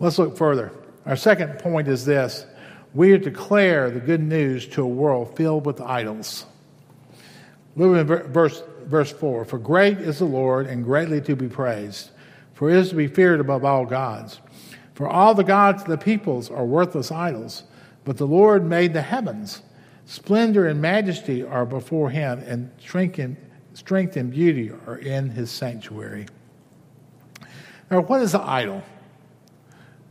let's 0.00 0.18
look 0.18 0.36
further. 0.36 0.72
Our 1.06 1.16
second 1.16 1.58
point 1.58 1.88
is 1.88 2.04
this 2.04 2.46
we 2.94 3.16
declare 3.18 3.90
the 3.90 4.00
good 4.00 4.22
news 4.22 4.66
to 4.68 4.82
a 4.82 4.86
world 4.86 5.36
filled 5.36 5.66
with 5.66 5.80
idols. 5.80 6.46
Look 7.76 8.10
at 8.10 8.26
verse, 8.26 8.62
verse 8.84 9.12
4 9.12 9.44
For 9.44 9.58
great 9.58 9.98
is 9.98 10.18
the 10.18 10.24
Lord 10.24 10.66
and 10.66 10.84
greatly 10.84 11.20
to 11.22 11.36
be 11.36 11.48
praised, 11.48 12.10
for 12.54 12.70
it 12.70 12.76
is 12.76 12.90
to 12.90 12.96
be 12.96 13.06
feared 13.06 13.40
above 13.40 13.64
all 13.64 13.84
gods. 13.84 14.40
For 14.94 15.08
all 15.08 15.34
the 15.34 15.44
gods 15.44 15.82
of 15.82 15.88
the 15.88 15.98
peoples 15.98 16.50
are 16.50 16.64
worthless 16.64 17.12
idols, 17.12 17.62
but 18.04 18.16
the 18.16 18.26
Lord 18.26 18.64
made 18.64 18.94
the 18.94 19.02
heavens. 19.02 19.62
Splendor 20.08 20.66
and 20.66 20.80
majesty 20.80 21.44
are 21.44 21.66
before 21.66 22.08
him, 22.08 22.38
and 22.46 22.70
strength 22.80 23.18
and, 23.18 23.36
strength 23.74 24.16
and 24.16 24.30
beauty 24.30 24.72
are 24.86 24.96
in 24.96 25.28
his 25.28 25.50
sanctuary. 25.50 26.26
Now, 27.90 28.00
what 28.00 28.22
is 28.22 28.32
an 28.32 28.40
idol? 28.40 28.82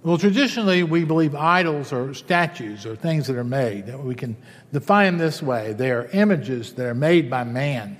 Well, 0.04 0.20
traditionally, 0.20 0.84
we 0.84 1.04
believe 1.04 1.34
idols 1.34 1.92
are 1.92 2.14
statues 2.14 2.86
or 2.86 2.96
things 2.96 3.26
that 3.26 3.38
are 3.38 3.44
made. 3.44 3.92
We 3.96 4.14
can 4.14 4.38
define 4.72 5.14
them 5.14 5.18
this 5.18 5.42
way 5.42 5.74
they 5.74 5.90
are 5.90 6.06
images 6.14 6.74
that 6.74 6.86
are 6.86 6.94
made 6.94 7.28
by 7.28 7.44
man. 7.44 7.98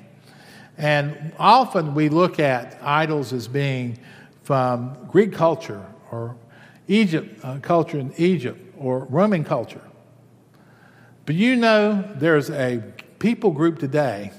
And 0.78 1.34
often 1.40 1.96
we 1.96 2.10
look 2.10 2.40
at 2.40 2.78
idols 2.84 3.34
as 3.34 3.48
being 3.48 3.98
from 4.44 4.96
Greek 5.10 5.34
culture 5.34 5.84
or 6.12 6.36
Egypt 6.88 7.44
uh, 7.44 7.58
culture 7.58 7.98
in 7.98 8.14
Egypt 8.18 8.62
or 8.78 9.06
Roman 9.06 9.44
culture. 9.44 9.82
But 11.28 11.36
you 11.36 11.58
know, 11.58 12.10
there's 12.16 12.50
a 12.50 12.82
people 13.20 13.52
group 13.52 13.80
today 13.80 14.32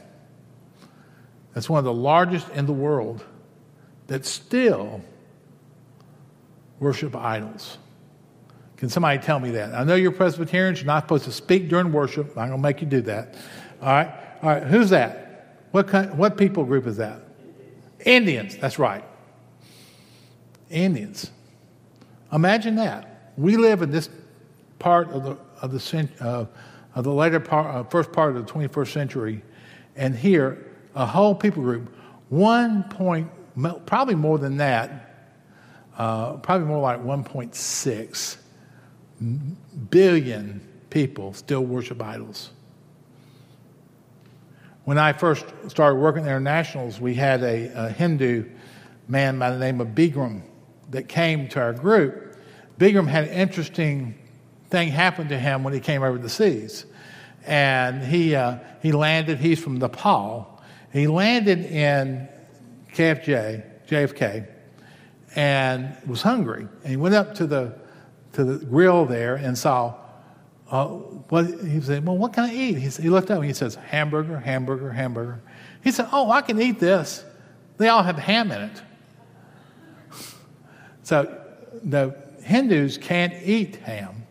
that's 1.52 1.68
one 1.68 1.78
of 1.78 1.84
the 1.84 1.92
largest 1.92 2.48
in 2.48 2.64
the 2.64 2.72
world 2.72 3.22
that 4.06 4.24
still 4.24 5.02
worship 6.80 7.14
idols. 7.14 7.76
Can 8.78 8.88
somebody 8.88 9.18
tell 9.18 9.38
me 9.38 9.50
that? 9.50 9.74
I 9.74 9.84
know 9.84 9.96
you're 9.96 10.12
Presbyterians, 10.12 10.78
you're 10.78 10.86
not 10.86 11.04
supposed 11.04 11.24
to 11.24 11.32
speak 11.32 11.68
during 11.68 11.92
worship. 11.92 12.28
I'm 12.38 12.48
going 12.48 12.52
to 12.52 12.58
make 12.58 12.80
you 12.80 12.86
do 12.86 13.02
that. 13.02 13.34
All 13.82 13.88
right? 13.88 14.14
All 14.42 14.48
right, 14.48 14.62
who's 14.62 14.88
that? 14.88 15.66
What, 15.72 15.88
kind, 15.88 16.16
what 16.16 16.38
people 16.38 16.64
group 16.64 16.86
is 16.86 16.96
that? 16.96 17.20
Indians, 18.06 18.56
that's 18.56 18.78
right. 18.78 19.04
Indians. 20.70 21.30
Imagine 22.32 22.76
that. 22.76 23.34
We 23.36 23.58
live 23.58 23.82
in 23.82 23.90
this 23.90 24.08
part 24.78 25.10
of 25.10 25.24
the, 25.24 25.36
of 25.60 25.72
the, 25.72 26.08
uh, 26.20 26.46
of 26.98 27.04
the 27.04 27.12
later 27.12 27.38
part, 27.38 27.72
uh, 27.72 27.84
first 27.84 28.10
part 28.10 28.36
of 28.36 28.44
the 28.44 28.52
21st 28.52 28.88
century, 28.88 29.42
and 29.94 30.16
here, 30.16 30.66
a 30.96 31.06
whole 31.06 31.32
people 31.32 31.62
group, 31.62 31.94
one 32.28 32.82
point, 32.82 33.30
probably 33.86 34.16
more 34.16 34.36
than 34.36 34.56
that, 34.56 35.30
uh, 35.96 36.32
probably 36.38 36.66
more 36.66 36.80
like 36.80 37.00
1.6 37.04 38.36
billion 39.90 40.60
people 40.90 41.32
still 41.34 41.64
worship 41.64 42.02
idols. 42.02 42.50
When 44.82 44.98
I 44.98 45.12
first 45.12 45.46
started 45.68 46.00
working 46.00 46.22
at 46.22 46.26
Internationals, 46.26 47.00
we 47.00 47.14
had 47.14 47.44
a, 47.44 47.70
a 47.76 47.90
Hindu 47.90 48.44
man 49.06 49.38
by 49.38 49.52
the 49.52 49.58
name 49.58 49.80
of 49.80 49.88
Bigram 49.88 50.42
that 50.90 51.08
came 51.08 51.48
to 51.50 51.60
our 51.60 51.72
group, 51.72 52.36
Bigram 52.76 53.06
had 53.06 53.28
an 53.28 53.34
interesting 53.34 54.18
thing 54.70 54.88
happen 54.88 55.28
to 55.28 55.38
him 55.38 55.64
when 55.64 55.72
he 55.72 55.80
came 55.80 56.02
over 56.02 56.18
the 56.18 56.28
seas. 56.28 56.86
And 57.48 58.04
he, 58.04 58.34
uh, 58.34 58.58
he 58.82 58.92
landed, 58.92 59.38
he's 59.38 59.58
from 59.58 59.78
Nepal. 59.78 60.62
He 60.92 61.06
landed 61.06 61.64
in 61.64 62.28
KFJ, 62.92 63.64
JFK, 63.88 64.46
and 65.34 65.96
was 66.06 66.20
hungry. 66.20 66.68
And 66.82 66.90
he 66.90 66.96
went 66.96 67.14
up 67.14 67.34
to 67.36 67.46
the, 67.46 67.74
to 68.34 68.44
the 68.44 68.64
grill 68.66 69.06
there 69.06 69.36
and 69.36 69.56
saw, 69.56 69.94
uh, 70.70 70.88
what, 70.88 71.46
he 71.46 71.80
said, 71.80 72.04
well, 72.04 72.18
what 72.18 72.34
can 72.34 72.44
I 72.44 72.54
eat? 72.54 72.76
He, 72.76 72.88
he 73.02 73.08
looked 73.08 73.30
up 73.30 73.38
and 73.38 73.46
he 73.46 73.54
says, 73.54 73.76
hamburger, 73.76 74.38
hamburger, 74.38 74.92
hamburger. 74.92 75.40
He 75.82 75.90
said, 75.90 76.08
oh, 76.12 76.30
I 76.30 76.42
can 76.42 76.60
eat 76.60 76.78
this. 76.78 77.24
They 77.78 77.88
all 77.88 78.02
have 78.02 78.18
ham 78.18 78.52
in 78.52 78.62
it. 78.62 78.82
So 81.02 81.42
the 81.82 82.14
Hindus 82.42 82.98
can't 82.98 83.32
eat 83.42 83.76
ham. 83.76 84.26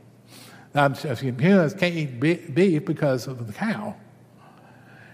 Um, 0.75 0.93
Hindus 0.93 1.73
can't 1.73 1.95
eat 1.95 2.19
beef 2.53 2.85
because 2.85 3.27
of 3.27 3.47
the 3.47 3.53
cow. 3.53 3.95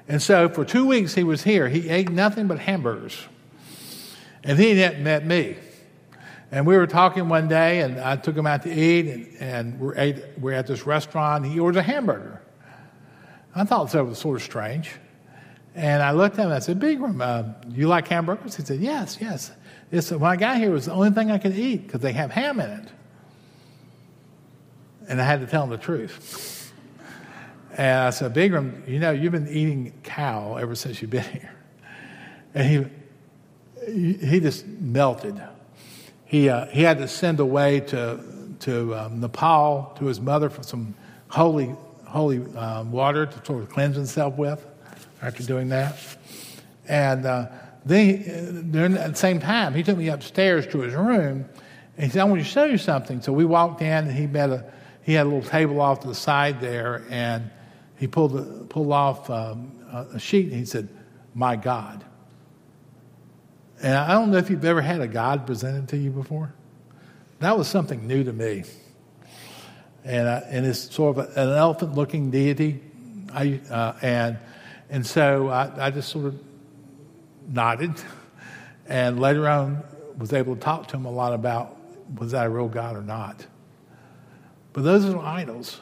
And 0.07 0.21
so 0.21 0.49
for 0.49 0.65
two 0.65 0.85
weeks 0.85 1.15
he 1.15 1.23
was 1.23 1.43
here. 1.43 1.69
He 1.69 1.89
ate 1.89 2.09
nothing 2.09 2.47
but 2.47 2.59
hamburgers. 2.59 3.17
And 4.43 4.59
he 4.59 4.73
met 4.73 5.25
me. 5.25 5.55
And 6.51 6.67
we 6.67 6.77
were 6.77 6.85
talking 6.85 7.29
one 7.29 7.47
day, 7.47 7.81
and 7.81 7.99
I 7.99 8.15
took 8.15 8.37
him 8.37 8.45
out 8.45 8.61
to 8.61 8.71
eat, 8.71 9.07
and, 9.07 9.37
and 9.39 9.79
we're, 9.79 9.95
ate, 9.97 10.23
we're 10.37 10.53
at 10.53 10.67
this 10.67 10.85
restaurant. 10.85 11.47
He 11.47 11.59
orders 11.59 11.79
a 11.79 11.81
hamburger. 11.81 12.43
I 13.55 13.63
thought 13.63 13.91
that 13.91 14.05
was 14.05 14.19
sort 14.19 14.35
of 14.35 14.43
strange. 14.43 14.91
And 15.73 16.03
I 16.03 16.11
looked 16.11 16.37
at 16.37 16.41
him 16.41 16.45
and 16.47 16.53
I 16.53 16.59
said, 16.59 16.79
Bigram, 16.79 17.21
uh, 17.21 17.53
you 17.69 17.87
like 17.87 18.07
hamburgers? 18.07 18.55
He 18.55 18.63
said, 18.63 18.79
Yes, 18.79 19.17
yes. 19.19 19.51
It's, 19.91 20.11
when 20.11 20.29
I 20.29 20.35
got 20.35 20.57
here, 20.57 20.69
it 20.69 20.73
was 20.73 20.85
the 20.85 20.93
only 20.93 21.09
thing 21.11 21.31
I 21.31 21.37
could 21.37 21.57
eat 21.57 21.87
because 21.87 22.01
they 22.01 22.13
have 22.13 22.29
ham 22.29 22.59
in 22.59 22.69
it. 22.69 22.87
And 25.07 25.21
I 25.21 25.25
had 25.25 25.41
to 25.41 25.47
tell 25.47 25.63
him 25.63 25.69
the 25.69 25.77
truth. 25.77 26.73
And 27.75 27.99
I 27.99 28.09
said, 28.11 28.33
Bigram, 28.33 28.87
you 28.87 28.99
know, 28.99 29.11
you've 29.11 29.31
been 29.31 29.47
eating 29.47 29.93
cow 30.03 30.57
ever 30.57 30.75
since 30.75 31.01
you've 31.01 31.11
been 31.11 31.23
here. 31.31 31.51
And 32.53 32.91
he, 33.85 34.13
he 34.13 34.39
just 34.39 34.67
melted. 34.67 35.41
He, 36.25 36.49
uh, 36.49 36.67
he 36.67 36.83
had 36.83 36.99
to 36.99 37.07
send 37.07 37.39
away 37.39 37.79
to, 37.81 38.19
to 38.61 38.95
um, 38.95 39.19
Nepal 39.19 39.93
to 39.97 40.05
his 40.05 40.21
mother 40.21 40.49
for 40.49 40.63
some 40.63 40.93
holy, 41.29 41.75
holy 42.05 42.39
um, 42.55 42.91
water 42.91 43.25
to 43.25 43.45
sort 43.45 43.63
of 43.63 43.69
cleanse 43.69 43.95
himself 43.95 44.37
with 44.37 44.63
after 45.21 45.43
doing 45.43 45.69
that. 45.69 45.97
And 46.87 47.25
uh, 47.25 47.47
then, 47.85 48.71
during 48.71 48.97
at 48.97 49.11
the 49.11 49.17
same 49.17 49.39
time, 49.39 49.73
he 49.73 49.83
took 49.83 49.97
me 49.97 50.09
upstairs 50.09 50.67
to 50.67 50.81
his 50.81 50.93
room, 50.93 51.45
and 51.97 52.05
he 52.05 52.09
said, 52.09 52.21
"I 52.21 52.23
want 52.25 52.41
to 52.41 52.47
show 52.47 52.65
you 52.65 52.77
something." 52.77 53.21
So 53.21 53.31
we 53.33 53.45
walked 53.45 53.81
in, 53.81 53.87
and 53.87 54.11
he 54.11 54.27
met 54.27 54.49
a 54.49 54.65
he 55.03 55.13
had 55.13 55.25
a 55.25 55.29
little 55.29 55.49
table 55.49 55.81
off 55.81 56.01
to 56.01 56.07
the 56.07 56.15
side 56.15 56.59
there, 56.61 57.03
and 57.09 57.49
he 57.97 58.07
pulled 58.07 58.69
pulled 58.69 58.91
off 58.91 59.29
um, 59.29 59.71
a 59.91 60.19
sheet, 60.19 60.47
and 60.47 60.55
he 60.55 60.65
said, 60.65 60.89
"My 61.33 61.55
God." 61.55 62.03
And 63.83 63.95
I 63.97 64.13
don't 64.13 64.31
know 64.31 64.37
if 64.37 64.49
you've 64.49 64.63
ever 64.63 64.81
had 64.81 65.01
a 65.01 65.07
God 65.07 65.45
presented 65.45 65.89
to 65.89 65.97
you 65.97 66.09
before. 66.09 66.53
That 67.39 67.57
was 67.57 67.67
something 67.67 68.07
new 68.07 68.23
to 68.23 68.31
me. 68.31 68.63
And, 70.05 70.27
and 70.27 70.65
it's 70.65 70.93
sort 70.93 71.17
of 71.17 71.37
an 71.37 71.49
elephant 71.49 71.93
looking 71.93 72.31
deity. 72.31 72.79
I, 73.33 73.59
uh, 73.69 73.93
and, 74.01 74.37
and 74.89 75.05
so 75.05 75.49
I, 75.49 75.87
I 75.87 75.91
just 75.91 76.07
sort 76.07 76.27
of 76.27 76.39
nodded, 77.49 77.93
and 78.87 79.19
later 79.19 79.49
on 79.49 79.83
was 80.17 80.31
able 80.31 80.55
to 80.55 80.61
talk 80.61 80.87
to 80.89 80.97
him 80.97 81.05
a 81.05 81.11
lot 81.11 81.33
about 81.33 81.77
was 82.17 82.31
that 82.31 82.45
a 82.45 82.49
real 82.49 82.69
God 82.69 82.95
or 82.95 83.01
not. 83.01 83.45
But 84.73 84.83
those 84.83 85.05
are 85.05 85.19
idols 85.19 85.79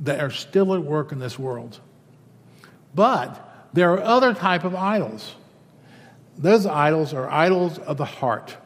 that 0.00 0.20
are 0.20 0.30
still 0.30 0.74
at 0.74 0.82
work 0.82 1.12
in 1.12 1.18
this 1.18 1.38
world. 1.38 1.80
But 2.94 3.68
there 3.72 3.92
are 3.92 4.00
other 4.00 4.32
type 4.32 4.64
of 4.64 4.74
idols. 4.74 5.34
Those 6.36 6.66
idols 6.66 7.12
are 7.12 7.28
idols 7.28 7.78
of 7.78 7.96
the 7.96 8.04
heart. 8.04 8.56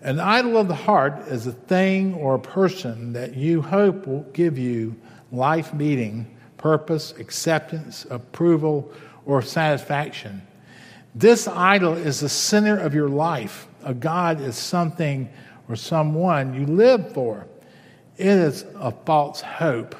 An 0.00 0.20
idol 0.20 0.56
of 0.56 0.68
the 0.68 0.74
heart 0.74 1.28
is 1.28 1.46
a 1.46 1.52
thing 1.52 2.14
or 2.14 2.36
a 2.36 2.40
person 2.40 3.12
that 3.12 3.36
you 3.36 3.60
hope 3.60 4.06
will 4.06 4.22
give 4.32 4.56
you 4.56 4.96
life 5.32 5.74
meaning, 5.74 6.26
purpose, 6.56 7.12
acceptance, 7.18 8.06
approval, 8.08 8.90
or 9.26 9.42
satisfaction. 9.42 10.40
This 11.14 11.48
idol 11.48 11.94
is 11.94 12.20
the 12.20 12.28
center 12.28 12.78
of 12.78 12.94
your 12.94 13.08
life. 13.08 13.66
A 13.84 13.92
God 13.92 14.40
is 14.40 14.56
something 14.56 15.28
or 15.68 15.76
someone 15.76 16.54
you 16.54 16.66
live 16.66 17.12
for. 17.12 17.46
It 18.18 18.26
is 18.26 18.64
a 18.74 18.90
false 18.90 19.40
hope. 19.40 19.94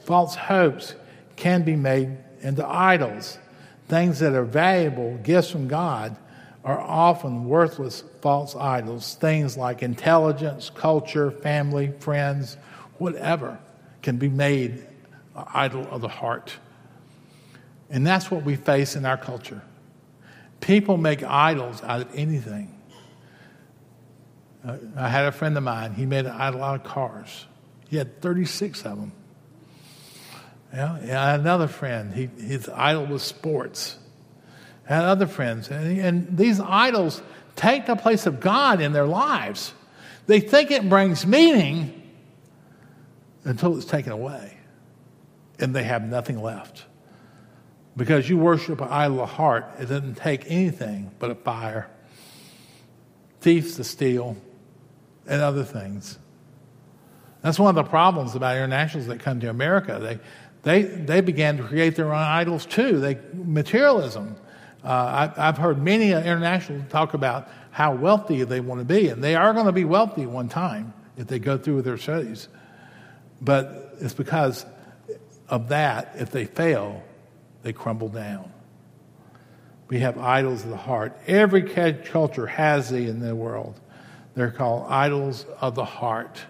False 0.00 0.34
hopes 0.34 0.94
can 1.36 1.62
be 1.62 1.76
made 1.76 2.16
into 2.40 2.66
idols. 2.66 3.38
Things 3.88 4.18
that 4.20 4.32
are 4.32 4.44
valuable, 4.44 5.18
gifts 5.18 5.50
from 5.50 5.68
God, 5.68 6.16
are 6.64 6.80
often 6.80 7.44
worthless 7.44 8.04
false 8.22 8.56
idols. 8.56 9.16
Things 9.16 9.56
like 9.56 9.82
intelligence, 9.82 10.70
culture, 10.74 11.30
family, 11.30 11.92
friends, 12.00 12.56
whatever 12.98 13.58
can 14.00 14.16
be 14.16 14.28
made 14.28 14.86
an 15.36 15.44
idol 15.52 15.86
of 15.90 16.00
the 16.00 16.08
heart. 16.08 16.54
And 17.90 18.06
that's 18.06 18.30
what 18.30 18.44
we 18.44 18.56
face 18.56 18.96
in 18.96 19.04
our 19.04 19.18
culture. 19.18 19.62
People 20.60 20.96
make 20.96 21.22
idols 21.22 21.82
out 21.82 22.00
of 22.00 22.08
anything. 22.14 22.74
I 24.64 25.08
had 25.08 25.24
a 25.24 25.32
friend 25.32 25.56
of 25.56 25.62
mine, 25.62 25.94
he 25.94 26.06
made 26.06 26.26
an 26.26 26.32
idol 26.32 26.62
out 26.62 26.80
of 26.80 26.84
cars. 26.84 27.46
He 27.88 27.96
had 27.96 28.22
36 28.22 28.84
of 28.84 28.98
them. 28.98 29.12
Yeah, 30.72 30.96
and 30.96 31.12
I 31.12 31.30
had 31.32 31.40
another 31.40 31.68
friend, 31.68 32.14
he, 32.14 32.26
his 32.26 32.68
idol 32.68 33.06
was 33.06 33.22
sports. 33.22 33.98
I 34.88 34.94
had 34.94 35.04
other 35.04 35.26
friends. 35.26 35.68
And, 35.68 35.98
and 35.98 36.36
these 36.36 36.60
idols 36.60 37.22
take 37.56 37.86
the 37.86 37.96
place 37.96 38.26
of 38.26 38.40
God 38.40 38.80
in 38.80 38.92
their 38.92 39.06
lives. 39.06 39.74
They 40.26 40.40
think 40.40 40.70
it 40.70 40.88
brings 40.88 41.26
meaning 41.26 42.10
until 43.44 43.76
it's 43.76 43.86
taken 43.86 44.12
away 44.12 44.56
and 45.58 45.74
they 45.74 45.84
have 45.84 46.02
nothing 46.04 46.40
left. 46.40 46.84
Because 47.96 48.28
you 48.28 48.38
worship 48.38 48.80
an 48.80 48.88
idol 48.88 49.20
of 49.20 49.30
heart, 49.30 49.66
it 49.78 49.86
doesn't 49.86 50.16
take 50.16 50.44
anything 50.46 51.10
but 51.18 51.30
a 51.30 51.34
fire, 51.34 51.90
thieves 53.40 53.76
to 53.76 53.84
steal, 53.84 54.36
and 55.26 55.40
other 55.40 55.64
things. 55.64 56.18
That's 57.42 57.58
one 57.58 57.76
of 57.76 57.84
the 57.84 57.88
problems 57.88 58.34
about 58.34 58.56
internationals 58.56 59.08
that 59.08 59.20
come 59.20 59.40
to 59.40 59.50
America. 59.50 59.98
They, 60.00 60.18
they, 60.62 60.82
they 60.82 61.20
began 61.20 61.56
to 61.56 61.64
create 61.64 61.96
their 61.96 62.12
own 62.12 62.22
idols 62.22 62.66
too. 62.66 63.00
They, 63.00 63.18
materialism. 63.34 64.36
Uh, 64.84 65.30
I, 65.36 65.46
have 65.46 65.58
heard 65.58 65.82
many 65.82 66.10
internationals 66.10 66.84
talk 66.88 67.14
about 67.14 67.48
how 67.70 67.94
wealthy 67.94 68.44
they 68.44 68.60
want 68.60 68.80
to 68.80 68.84
be, 68.84 69.08
and 69.08 69.22
they 69.22 69.34
are 69.34 69.52
going 69.52 69.66
to 69.66 69.72
be 69.72 69.84
wealthy 69.84 70.26
one 70.26 70.48
time 70.48 70.92
if 71.16 71.26
they 71.26 71.38
go 71.38 71.58
through 71.58 71.76
with 71.76 71.84
their 71.84 71.98
studies. 71.98 72.48
But 73.40 73.96
it's 74.00 74.14
because 74.14 74.66
of 75.48 75.68
that, 75.68 76.12
if 76.16 76.30
they 76.30 76.44
fail, 76.44 77.02
they 77.62 77.72
crumble 77.72 78.08
down. 78.08 78.52
We 79.88 79.98
have 80.00 80.16
idols 80.18 80.64
of 80.64 80.70
the 80.70 80.76
heart. 80.76 81.16
Every 81.26 81.62
culture 81.62 82.46
has 82.46 82.90
these 82.90 83.10
in 83.10 83.20
the 83.20 83.34
world. 83.36 83.78
They're 84.34 84.50
called 84.50 84.86
idols 84.88 85.46
of 85.60 85.74
the 85.74 85.84
heart. 85.84 86.40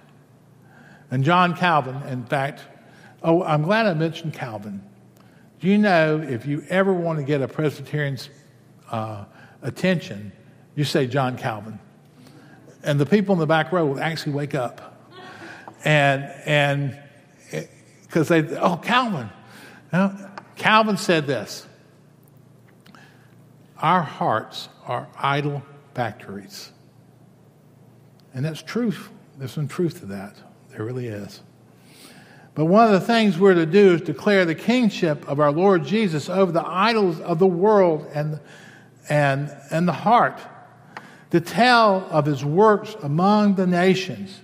And 1.11 1.25
John 1.25 1.57
Calvin, 1.57 2.03
in 2.09 2.25
fact, 2.25 2.63
oh, 3.23 3.43
I'm 3.43 3.63
glad 3.63 3.87
I 3.87 3.95
mentioned 3.95 4.35
Calvin. 4.35 4.83
Do 5.61 5.69
you 5.69 5.79
know 5.79 6.21
if 6.21 6.47
you 6.47 6.65
ever 6.69 6.93
want 6.93 7.19
to 7.19 7.25
get 7.25 7.43
a 7.43 7.49
Presbyterian's 7.49 8.31
uh, 8.91 9.25
attention, 9.63 10.33
you 10.75 10.85
say 10.85 11.07
John 11.07 11.37
Calvin. 11.37 11.79
And 12.83 12.99
the 12.99 13.07
people 13.07 13.33
in 13.35 13.39
the 13.39 13.47
back 13.47 13.73
row 13.73 13.87
will 13.87 14.01
actually 14.01 14.33
wake 14.33 14.55
up. 14.55 15.11
And, 15.85 16.25
and, 16.47 16.99
because 18.03 18.29
they, 18.29 18.43
oh, 18.59 18.77
Calvin. 18.77 19.31
Calvin 20.57 20.97
said 20.97 21.27
this 21.27 21.67
Our 23.79 24.03
hearts 24.03 24.69
are 24.87 25.09
idol 25.19 25.63
factories. 25.95 26.71
And 28.35 28.45
that's 28.45 28.63
truth. 28.63 29.11
There's 29.39 29.53
some 29.53 29.69
truth 29.69 30.01
to 30.01 30.07
that. 30.07 30.37
There 30.71 30.85
really 30.85 31.09
is. 31.09 31.43
But 32.55 32.67
one 32.67 32.87
of 32.87 32.93
the 32.93 33.01
things 33.01 33.39
we're 33.39 33.55
to 33.55 33.67
do 33.67 33.95
is 33.95 34.03
declare 34.03 34.45
the 34.45 34.55
kingship 34.55 35.27
of 35.27 35.41
our 35.41 35.51
Lord 35.51 35.85
Jesus 35.85 36.29
over 36.29 36.53
the 36.53 36.67
idols 36.67 37.19
of 37.21 37.39
the 37.39 37.47
world 37.47 38.07
and, 38.15 38.41
and, 39.09 39.51
and 39.71 39.89
the 39.89 39.93
heart, 39.93 40.39
to 41.31 41.41
tell 41.41 42.07
of 42.11 42.27
his 42.27 42.45
works 42.45 42.95
among 43.03 43.55
the 43.55 43.67
nations, 43.67 44.39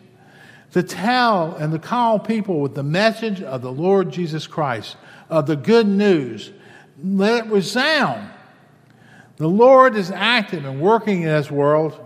to 0.72 0.82
tell 0.82 1.54
and 1.56 1.70
to 1.72 1.78
call 1.78 2.18
people 2.18 2.60
with 2.60 2.74
the 2.74 2.82
message 2.82 3.42
of 3.42 3.60
the 3.60 3.72
Lord 3.72 4.10
Jesus 4.10 4.46
Christ, 4.46 4.96
of 5.28 5.46
the 5.46 5.56
good 5.56 5.86
news. 5.86 6.50
Let 7.02 7.46
it 7.46 7.52
resound. 7.52 8.30
The 9.36 9.48
Lord 9.48 9.96
is 9.96 10.10
active 10.10 10.64
and 10.64 10.80
working 10.80 11.22
in 11.22 11.28
this 11.28 11.50
world, 11.50 12.00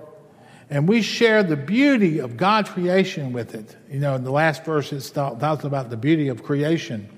and 0.72 0.88
we 0.88 1.02
share 1.02 1.42
the 1.42 1.54
beauty 1.54 2.18
of 2.18 2.38
God's 2.38 2.70
creation 2.70 3.34
with 3.34 3.54
it. 3.54 3.76
You 3.90 4.00
know, 4.00 4.14
in 4.14 4.24
the 4.24 4.30
last 4.30 4.64
verse, 4.64 4.90
it 4.90 5.02
talks 5.14 5.64
about 5.64 5.90
the 5.90 5.98
beauty 5.98 6.28
of 6.28 6.42
creation. 6.42 7.10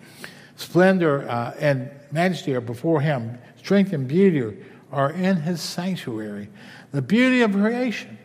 Splendor 0.56 1.30
uh, 1.30 1.54
and 1.60 1.88
majesty 2.10 2.52
are 2.56 2.60
before 2.60 3.00
Him, 3.00 3.38
strength 3.56 3.92
and 3.92 4.08
beauty 4.08 4.58
are 4.90 5.12
in 5.12 5.36
His 5.36 5.60
sanctuary. 5.60 6.48
The 6.90 7.00
beauty 7.00 7.42
of 7.42 7.52
creation. 7.52 8.18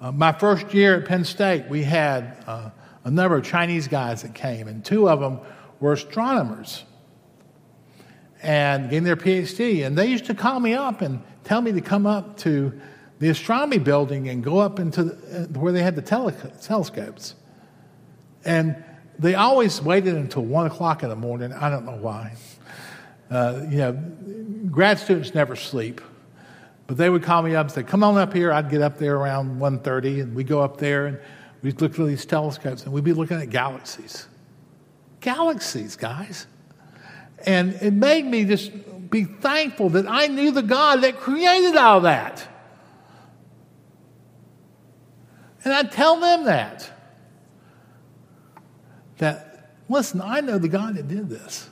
Uh, 0.00 0.12
my 0.12 0.30
first 0.30 0.72
year 0.72 1.00
at 1.00 1.08
Penn 1.08 1.24
State, 1.24 1.66
we 1.66 1.82
had 1.82 2.44
uh, 2.46 2.70
a 3.02 3.10
number 3.10 3.34
of 3.34 3.44
Chinese 3.44 3.88
guys 3.88 4.22
that 4.22 4.36
came, 4.36 4.68
and 4.68 4.84
two 4.84 5.08
of 5.08 5.18
them 5.18 5.40
were 5.80 5.94
astronomers 5.94 6.84
and 8.40 8.84
getting 8.88 9.02
their 9.02 9.16
PhD. 9.16 9.84
And 9.84 9.98
they 9.98 10.06
used 10.06 10.26
to 10.26 10.34
call 10.34 10.60
me 10.60 10.74
up 10.74 11.00
and 11.00 11.20
tell 11.42 11.60
me 11.60 11.72
to 11.72 11.80
come 11.80 12.06
up 12.06 12.36
to 12.38 12.80
the 13.22 13.28
astronomy 13.28 13.78
building 13.78 14.28
and 14.28 14.42
go 14.42 14.58
up 14.58 14.80
into 14.80 15.04
the, 15.04 15.42
uh, 15.42 15.60
where 15.60 15.72
they 15.72 15.80
had 15.80 15.94
the 15.94 16.02
tele- 16.02 16.32
telescopes. 16.60 17.36
And 18.44 18.82
they 19.16 19.36
always 19.36 19.80
waited 19.80 20.16
until 20.16 20.42
one 20.42 20.66
o'clock 20.66 21.04
in 21.04 21.08
the 21.08 21.14
morning. 21.14 21.52
I 21.52 21.70
don't 21.70 21.84
know 21.84 21.98
why. 21.98 22.34
Uh, 23.30 23.60
you 23.70 23.76
know, 23.76 23.92
grad 24.72 24.98
students 24.98 25.36
never 25.36 25.54
sleep. 25.54 26.00
But 26.88 26.96
they 26.96 27.08
would 27.08 27.22
call 27.22 27.42
me 27.42 27.54
up 27.54 27.66
and 27.66 27.72
say, 27.72 27.84
come 27.84 28.02
on 28.02 28.18
up 28.18 28.32
here. 28.32 28.52
I'd 28.52 28.68
get 28.68 28.82
up 28.82 28.98
there 28.98 29.14
around 29.14 29.60
1.30 29.60 30.22
and 30.22 30.34
we'd 30.34 30.48
go 30.48 30.60
up 30.60 30.78
there 30.78 31.06
and 31.06 31.20
we'd 31.62 31.80
look 31.80 31.94
through 31.94 32.08
these 32.08 32.26
telescopes 32.26 32.82
and 32.82 32.92
we'd 32.92 33.04
be 33.04 33.12
looking 33.12 33.40
at 33.40 33.50
galaxies. 33.50 34.26
Galaxies, 35.20 35.94
guys. 35.94 36.48
And 37.46 37.74
it 37.74 37.92
made 37.92 38.24
me 38.26 38.46
just 38.46 38.72
be 39.08 39.26
thankful 39.26 39.90
that 39.90 40.08
I 40.08 40.26
knew 40.26 40.50
the 40.50 40.62
God 40.62 41.02
that 41.02 41.20
created 41.20 41.76
all 41.76 42.00
that. 42.00 42.48
And 45.64 45.72
I 45.72 45.82
tell 45.84 46.18
them 46.18 46.44
that. 46.44 46.90
That, 49.18 49.70
listen, 49.88 50.20
I 50.20 50.40
know 50.40 50.58
the 50.58 50.68
God 50.68 50.96
that 50.96 51.08
did 51.08 51.28
this. 51.28 51.68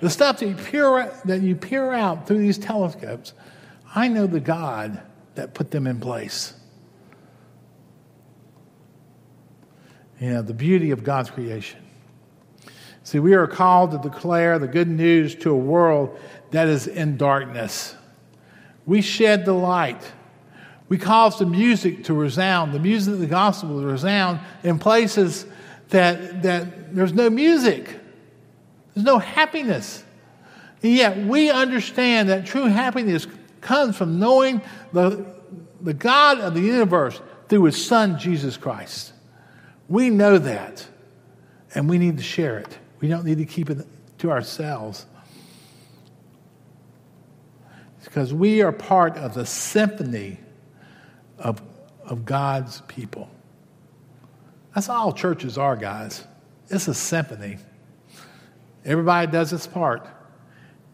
The 0.00 0.10
stuff 0.10 0.38
that 0.38 0.48
you 0.48 0.54
peer, 0.54 1.12
that 1.24 1.40
you 1.40 1.56
peer 1.56 1.92
out 1.92 2.26
through 2.26 2.38
these 2.38 2.58
telescopes, 2.58 3.32
I 3.94 4.08
know 4.08 4.26
the 4.26 4.40
God 4.40 5.02
that 5.34 5.54
put 5.54 5.70
them 5.70 5.86
in 5.86 5.98
place. 5.98 6.54
You 10.20 10.30
know, 10.30 10.42
the 10.42 10.54
beauty 10.54 10.90
of 10.90 11.02
God's 11.02 11.30
creation. 11.30 11.80
See, 13.02 13.18
we 13.18 13.34
are 13.34 13.46
called 13.46 13.92
to 13.92 13.98
declare 13.98 14.58
the 14.58 14.68
good 14.68 14.88
news 14.88 15.34
to 15.36 15.50
a 15.50 15.56
world 15.56 16.18
that 16.50 16.68
is 16.68 16.86
in 16.86 17.16
darkness. 17.16 17.94
We 18.84 19.00
shed 19.00 19.44
the 19.44 19.52
light 19.52 20.12
we 20.88 20.98
cause 20.98 21.38
the 21.38 21.46
music 21.46 22.04
to 22.04 22.14
resound, 22.14 22.72
the 22.72 22.78
music 22.78 23.14
of 23.14 23.20
the 23.20 23.26
gospel 23.26 23.80
to 23.80 23.86
resound 23.86 24.40
in 24.62 24.78
places 24.78 25.46
that, 25.90 26.42
that 26.42 26.94
there's 26.94 27.12
no 27.12 27.28
music, 27.28 27.84
there's 28.94 29.04
no 29.04 29.18
happiness. 29.18 30.02
And 30.82 30.92
yet 30.92 31.18
we 31.18 31.50
understand 31.50 32.28
that 32.30 32.46
true 32.46 32.66
happiness 32.66 33.26
comes 33.60 33.96
from 33.96 34.18
knowing 34.18 34.62
the, 34.92 35.26
the 35.80 35.94
God 35.94 36.40
of 36.40 36.54
the 36.54 36.60
universe 36.60 37.20
through 37.48 37.64
his 37.64 37.84
son, 37.84 38.18
Jesus 38.18 38.56
Christ. 38.56 39.12
We 39.88 40.10
know 40.10 40.38
that, 40.38 40.86
and 41.74 41.88
we 41.88 41.98
need 41.98 42.18
to 42.18 42.22
share 42.22 42.58
it. 42.58 42.78
We 43.00 43.08
don't 43.08 43.24
need 43.24 43.38
to 43.38 43.46
keep 43.46 43.70
it 43.70 43.86
to 44.18 44.30
ourselves. 44.30 45.06
because 48.04 48.32
we 48.32 48.62
are 48.62 48.72
part 48.72 49.16
of 49.18 49.34
the 49.34 49.44
symphony 49.44 50.38
of, 51.38 51.62
of 52.04 52.24
God's 52.24 52.82
people. 52.88 53.28
That's 54.74 54.88
all 54.88 55.12
churches 55.12 55.58
are, 55.58 55.76
guys. 55.76 56.24
It's 56.68 56.88
a 56.88 56.94
symphony. 56.94 57.58
Everybody 58.84 59.30
does 59.30 59.52
its 59.52 59.66
part. 59.66 60.06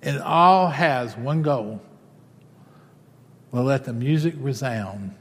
And 0.02 0.16
it 0.16 0.22
all 0.22 0.68
has 0.68 1.16
one 1.16 1.42
goal. 1.42 1.80
Well, 3.50 3.64
let 3.64 3.84
the 3.84 3.92
music 3.92 4.34
resound. 4.38 5.14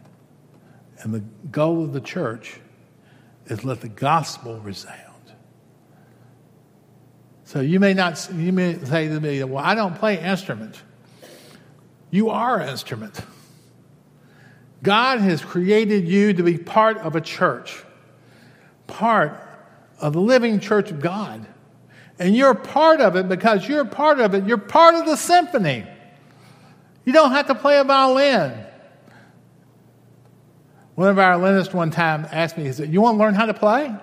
And 1.00 1.14
the 1.14 1.24
goal 1.52 1.84
of 1.84 1.94
the 1.94 2.02
church 2.02 2.60
is 3.48 3.64
let 3.64 3.82
the 3.82 3.90
gospel 3.90 4.60
resound. 4.60 5.00
So 7.46 7.60
you 7.60 7.80
may 7.80 7.94
not 7.94 8.30
you 8.34 8.52
may 8.52 8.80
say 8.84 9.08
to 9.08 9.20
me, 9.20 9.44
well, 9.44 9.64
I 9.64 9.76
don't 9.76 9.96
play 9.96 10.20
instrument. 10.20 10.82
You 12.10 12.30
are 12.30 12.60
an 12.60 12.70
instrument. 12.70 13.22
God 14.84 15.22
has 15.22 15.42
created 15.42 16.08
you 16.08 16.34
to 16.34 16.44
be 16.44 16.58
part 16.58 16.98
of 16.98 17.16
a 17.16 17.22
church, 17.22 17.82
part 18.86 19.40
of 20.00 20.14
the 20.14 20.20
living 20.20 20.60
church 20.60 20.92
of 20.92 21.00
God. 21.00 21.48
And 22.20 22.36
you're 22.36 22.54
part 22.54 23.00
of 23.00 23.16
it 23.16 23.30
because 23.30 23.68
you're 23.68 23.86
part 23.86 24.20
of 24.20 24.36
it. 24.36 24.46
You're 24.46 24.58
part 24.58 24.96
of 24.96 25.06
the 25.06 25.16
symphony. 25.16 25.88
You 27.06 27.14
don't 27.14 27.32
have 27.32 27.48
to 27.48 27.56
play 27.56 27.80
a 27.80 27.84
violin. 27.86 28.66
One 30.96 31.08
of 31.08 31.18
our 31.18 31.40
violinists 31.40 31.74
one 31.74 31.90
time 31.90 32.28
asked 32.32 32.58
me, 32.58 32.66
he 32.66 32.74
said, 32.74 32.94
You 32.94 33.02
want 33.02 33.16
to 33.16 33.20
learn 33.20 33.34
how 33.34 33.46
to 33.46 33.54
play? 33.54 33.96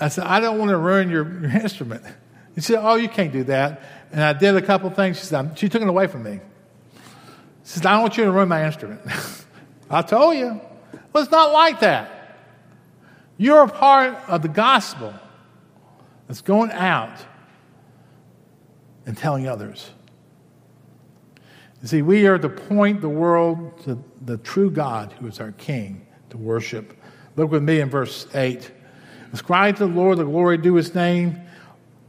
I 0.00 0.08
said, 0.08 0.24
I 0.24 0.40
don't 0.40 0.58
want 0.58 0.70
to 0.70 0.76
ruin 0.78 1.08
your, 1.08 1.24
your 1.40 1.50
instrument. 1.50 2.02
He 2.54 2.62
said, 2.62 2.80
Oh, 2.82 2.96
you 2.96 3.08
can't 3.08 3.32
do 3.32 3.44
that. 3.44 3.82
And 4.10 4.22
I 4.22 4.32
did 4.32 4.56
a 4.56 4.62
couple 4.62 4.88
things. 4.90 5.18
She 5.18 5.26
said, 5.26 5.58
She 5.58 5.68
took 5.68 5.82
it 5.82 5.88
away 5.88 6.06
from 6.06 6.22
me. 6.22 6.40
She 7.64 7.78
said, 7.78 7.86
I 7.86 7.92
don't 7.92 8.02
want 8.02 8.16
you 8.16 8.24
to 8.24 8.32
ruin 8.32 8.48
my 8.48 8.64
instrument. 8.64 9.02
I 9.90 10.02
told 10.02 10.36
you. 10.36 10.60
Well, 11.12 11.22
it's 11.22 11.32
not 11.32 11.52
like 11.52 11.80
that. 11.80 12.38
You're 13.36 13.62
a 13.62 13.68
part 13.68 14.16
of 14.28 14.42
the 14.42 14.48
gospel 14.48 15.12
that's 16.26 16.40
going 16.40 16.70
out 16.72 17.18
and 19.06 19.16
telling 19.16 19.48
others. 19.48 19.90
You 21.82 21.88
see, 21.88 22.02
we 22.02 22.26
are 22.26 22.38
to 22.38 22.48
point 22.48 23.00
the 23.00 23.08
world 23.08 23.82
to 23.84 24.02
the 24.24 24.38
true 24.38 24.70
God 24.70 25.12
who 25.20 25.26
is 25.26 25.40
our 25.40 25.52
King 25.52 26.06
to 26.30 26.38
worship. 26.38 26.98
Look 27.36 27.50
with 27.50 27.62
me 27.62 27.80
in 27.80 27.90
verse 27.90 28.26
8. 28.34 28.70
Ascribe 29.32 29.76
to 29.76 29.86
the 29.86 29.92
Lord 29.92 30.18
the 30.18 30.24
glory 30.24 30.56
due 30.56 30.74
his 30.74 30.94
name. 30.94 31.40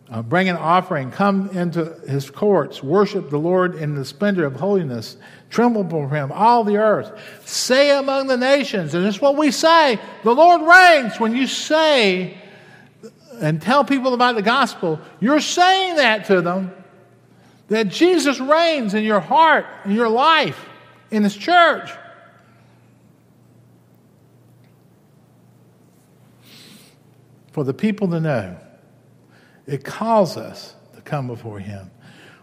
Uh, 0.09 0.21
bring 0.21 0.47
an 0.47 0.55
offering. 0.55 1.11
Come 1.11 1.49
into 1.49 1.99
his 2.07 2.29
courts. 2.29 2.83
Worship 2.83 3.29
the 3.29 3.39
Lord 3.39 3.75
in 3.75 3.95
the 3.95 4.05
splendor 4.05 4.45
of 4.45 4.55
holiness. 4.55 5.17
Tremble 5.49 5.83
before 5.83 6.09
him, 6.09 6.31
all 6.31 6.63
the 6.63 6.77
earth. 6.77 7.11
Say 7.45 7.97
among 7.97 8.27
the 8.27 8.37
nations, 8.37 8.93
and 8.93 9.05
it's 9.05 9.21
what 9.21 9.37
we 9.37 9.51
say 9.51 9.99
the 10.23 10.33
Lord 10.33 10.61
reigns. 10.61 11.19
When 11.19 11.35
you 11.35 11.47
say 11.47 12.37
and 13.41 13.61
tell 13.61 13.83
people 13.83 14.13
about 14.13 14.35
the 14.35 14.41
gospel, 14.41 14.99
you're 15.19 15.39
saying 15.39 15.95
that 15.97 16.25
to 16.25 16.41
them 16.41 16.73
that 17.67 17.87
Jesus 17.87 18.39
reigns 18.39 18.93
in 18.93 19.03
your 19.03 19.19
heart, 19.19 19.65
in 19.85 19.91
your 19.91 20.09
life, 20.09 20.67
in 21.11 21.23
His 21.23 21.35
church. 21.35 21.89
For 27.51 27.63
the 27.63 27.73
people 27.73 28.09
to 28.09 28.19
know, 28.19 28.57
it 29.65 29.83
calls 29.83 30.37
us 30.37 30.75
to 30.95 31.01
come 31.01 31.27
before 31.27 31.59
Him. 31.59 31.89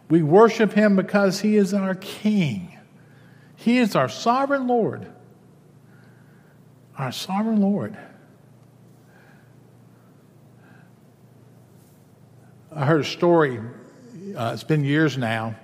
We 0.08 0.22
worship 0.22 0.72
Him 0.72 0.96
because 0.96 1.40
He 1.40 1.56
is 1.56 1.74
our 1.74 1.94
King, 1.94 2.78
He 3.64 3.78
is 3.78 3.94
our 3.94 4.08
sovereign 4.08 4.66
Lord. 4.66 5.06
Our 6.98 7.12
sovereign 7.12 7.60
Lord. 7.60 7.96
I 12.74 12.86
heard 12.86 13.02
a 13.02 13.04
story 13.04 13.60
uh, 14.36 14.52
it's 14.54 14.64
been 14.64 14.84
years 14.84 15.18
now, 15.18 15.54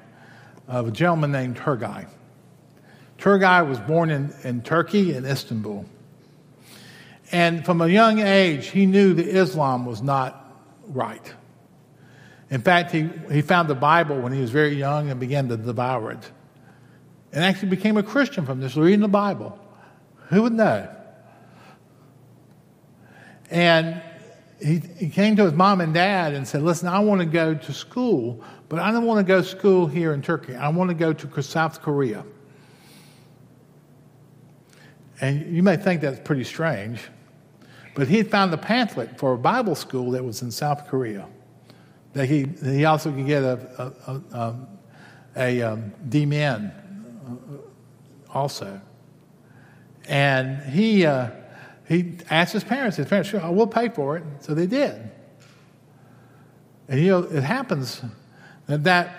of 0.66 0.88
a 0.88 0.90
gentleman 0.90 1.32
named 1.32 1.56
Turgay. 1.56 2.06
Turgay 3.18 3.68
was 3.68 3.78
born 3.80 4.10
in, 4.10 4.32
in 4.44 4.62
Turkey, 4.62 5.14
in 5.14 5.24
Istanbul. 5.24 5.84
And 7.32 7.64
from 7.64 7.80
a 7.80 7.88
young 7.88 8.20
age, 8.20 8.68
he 8.68 8.86
knew 8.86 9.14
that 9.14 9.26
Islam 9.26 9.86
was 9.86 10.02
not 10.02 10.52
right. 10.86 11.34
In 12.50 12.62
fact, 12.62 12.92
he, 12.92 13.08
he 13.30 13.42
found 13.42 13.68
the 13.68 13.74
Bible 13.74 14.20
when 14.20 14.32
he 14.32 14.40
was 14.40 14.50
very 14.50 14.74
young 14.74 15.10
and 15.10 15.18
began 15.20 15.48
to 15.48 15.56
devour 15.56 16.12
it. 16.12 16.30
And 17.32 17.44
actually 17.44 17.68
became 17.68 17.96
a 17.96 18.02
Christian 18.02 18.46
from 18.46 18.60
this, 18.60 18.76
reading 18.76 19.00
the 19.00 19.08
Bible. 19.08 19.58
Who 20.28 20.42
would 20.42 20.52
know? 20.52 20.88
And 23.50 24.02
he, 24.60 24.78
he 24.98 25.08
came 25.08 25.36
to 25.36 25.44
his 25.44 25.52
mom 25.52 25.80
and 25.80 25.94
dad 25.94 26.34
and 26.34 26.46
said, 26.46 26.62
Listen, 26.62 26.88
I 26.88 26.98
want 27.00 27.20
to 27.20 27.26
go 27.26 27.54
to 27.54 27.72
school, 27.72 28.42
but 28.68 28.78
I 28.78 28.90
don't 28.90 29.04
want 29.04 29.24
to 29.24 29.28
go 29.28 29.40
to 29.40 29.46
school 29.46 29.86
here 29.86 30.12
in 30.12 30.22
Turkey. 30.22 30.54
I 30.54 30.68
want 30.68 30.90
to 30.90 30.94
go 30.94 31.12
to 31.12 31.42
South 31.42 31.80
Korea. 31.80 32.24
And 35.20 35.54
you 35.54 35.62
may 35.62 35.76
think 35.76 36.00
that's 36.00 36.20
pretty 36.20 36.44
strange, 36.44 37.00
but 37.94 38.08
he 38.08 38.18
had 38.18 38.30
found 38.30 38.54
a 38.54 38.58
pamphlet 38.58 39.18
for 39.18 39.34
a 39.34 39.38
Bible 39.38 39.74
school 39.74 40.12
that 40.12 40.24
was 40.24 40.42
in 40.42 40.50
South 40.50 40.86
Korea. 40.88 41.26
That 42.12 42.26
he, 42.26 42.46
he 42.64 42.84
also 42.84 43.10
could 43.12 43.26
get 43.26 43.42
a, 43.42 43.92
a, 44.06 44.12
a, 44.12 44.40
um, 44.40 44.66
a 45.36 45.62
um, 45.62 45.92
DMin 46.08 46.70
uh, 46.70 46.87
also. 48.32 48.80
And 50.08 50.62
he, 50.62 51.04
uh, 51.04 51.30
he 51.86 52.18
asked 52.30 52.52
his 52.52 52.64
parents, 52.64 52.96
his 52.96 53.06
parents, 53.06 53.30
sure, 53.30 53.50
we'll 53.50 53.66
pay 53.66 53.88
for 53.88 54.16
it. 54.16 54.24
So 54.40 54.54
they 54.54 54.66
did. 54.66 55.10
And 56.88 57.00
you 57.00 57.08
know, 57.08 57.18
it 57.24 57.42
happens 57.42 58.00
that 58.66 58.84
that, 58.84 59.14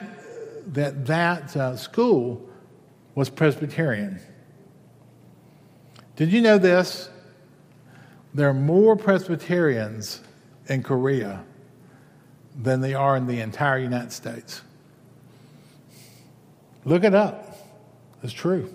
that, 0.73 1.05
that 1.05 1.55
uh, 1.55 1.75
school 1.77 2.49
was 3.15 3.29
Presbyterian. 3.29 4.19
Did 6.15 6.31
you 6.31 6.41
know 6.41 6.57
this? 6.57 7.09
There 8.33 8.49
are 8.49 8.53
more 8.53 8.95
Presbyterians 8.95 10.21
in 10.67 10.83
Korea 10.83 11.43
than 12.55 12.81
they 12.81 12.93
are 12.93 13.15
in 13.15 13.27
the 13.27 13.41
entire 13.41 13.79
United 13.79 14.11
States. 14.11 14.61
Look 16.85 17.03
it 17.03 17.13
up. 17.13 17.57
It's 18.23 18.33
true. 18.33 18.73